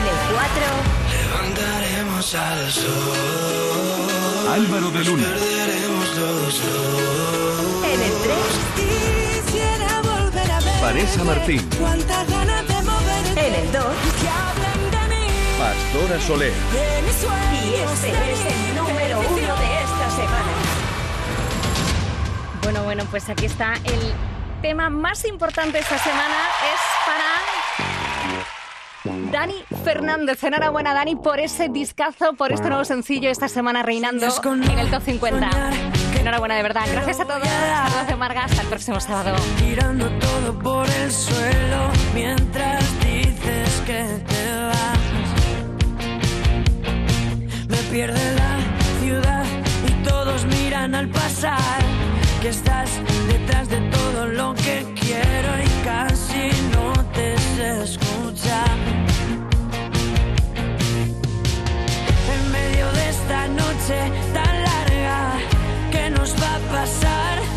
el 0.05 0.19
4. 0.31 0.98
Al 2.19 2.25
sol 2.69 2.83
Álvaro 4.51 4.91
de 4.91 5.05
Luna. 5.05 5.23
Perderemos 5.23 6.17
los 6.17 6.61
dos 6.61 6.61
En 7.85 8.01
el 8.01 8.11
3. 8.11 8.37
Quisiera 8.75 10.01
volver 10.01 10.51
a 10.51 10.59
ver 10.59 10.81
Vanessa 10.81 11.23
Martín. 11.23 11.69
cuántas 11.79 12.29
ganas 12.29 12.67
de 12.67 12.73
mover 12.81 13.37
En 13.37 13.55
el 13.55 13.71
2. 13.71 13.83
que 14.19 14.27
hablen 14.27 14.91
de 14.91 15.15
mí, 15.15 15.27
Pastora 15.57 16.19
Soler. 16.19 16.51
de 16.51 17.01
mis. 17.03 17.23
Y 17.23 17.75
este 17.75 18.09
es 18.09 18.45
el 18.53 18.75
número 18.75 19.19
1 19.21 19.37
de 19.37 19.81
esta 19.81 20.11
semana. 20.11 20.51
Bueno, 22.63 22.83
bueno, 22.83 23.05
pues 23.09 23.29
aquí 23.29 23.45
está 23.45 23.75
el 23.85 24.13
tema 24.61 24.89
más 24.89 25.23
importante 25.23 25.79
esta 25.79 25.97
semana. 25.97 26.35
Es 26.73 26.81
Dani 29.31 29.63
Fernández. 29.83 30.43
Enhorabuena, 30.43 30.93
Dani, 30.93 31.15
por 31.15 31.39
ese 31.39 31.69
discazo, 31.69 32.33
por 32.33 32.51
este 32.51 32.67
nuevo 32.67 32.85
sencillo 32.85 33.29
esta 33.29 33.47
semana 33.47 33.83
reinando 33.83 34.25
en 34.25 34.79
el 34.79 34.89
top 34.89 35.01
50. 35.03 35.49
Enhorabuena, 36.19 36.55
de 36.55 36.63
verdad. 36.63 36.83
Gracias 36.91 37.19
a 37.19 37.25
todos. 37.25 37.47
Saludos 37.47 38.07
de 38.07 38.15
Marga. 38.15 38.45
Hasta 38.45 38.61
el 38.61 38.67
próximo 38.67 38.99
sábado. 38.99 39.35
Tirando 39.57 40.09
todo 40.19 40.59
por 40.59 40.89
el 40.89 41.11
suelo 41.11 41.89
mientras 42.13 42.83
dices 42.99 43.81
que 43.85 44.03
te 44.27 44.51
vas. 44.65 44.99
Me 47.67 47.77
pierde 47.91 48.35
la 48.35 48.57
ciudad 49.01 49.45
y 49.87 49.91
todos 50.03 50.45
miran 50.45 50.95
al 50.95 51.09
pasar. 51.09 51.79
Que 52.41 52.49
estás 52.49 52.89
detrás 53.27 53.69
de 53.69 53.79
todo 53.89 54.25
lo 54.27 54.53
que 54.55 54.85
quiero 54.99 55.51
y 55.63 55.85
casi 55.85 56.49
no 56.71 56.93
te 57.13 57.33
escucha. 57.83 58.63
esta 63.29 63.47
noche 63.47 64.11
tan 64.33 64.63
larga 64.63 65.37
que 65.91 66.09
nos 66.09 66.33
va 66.33 66.55
a 66.55 66.59
pasar. 66.71 67.48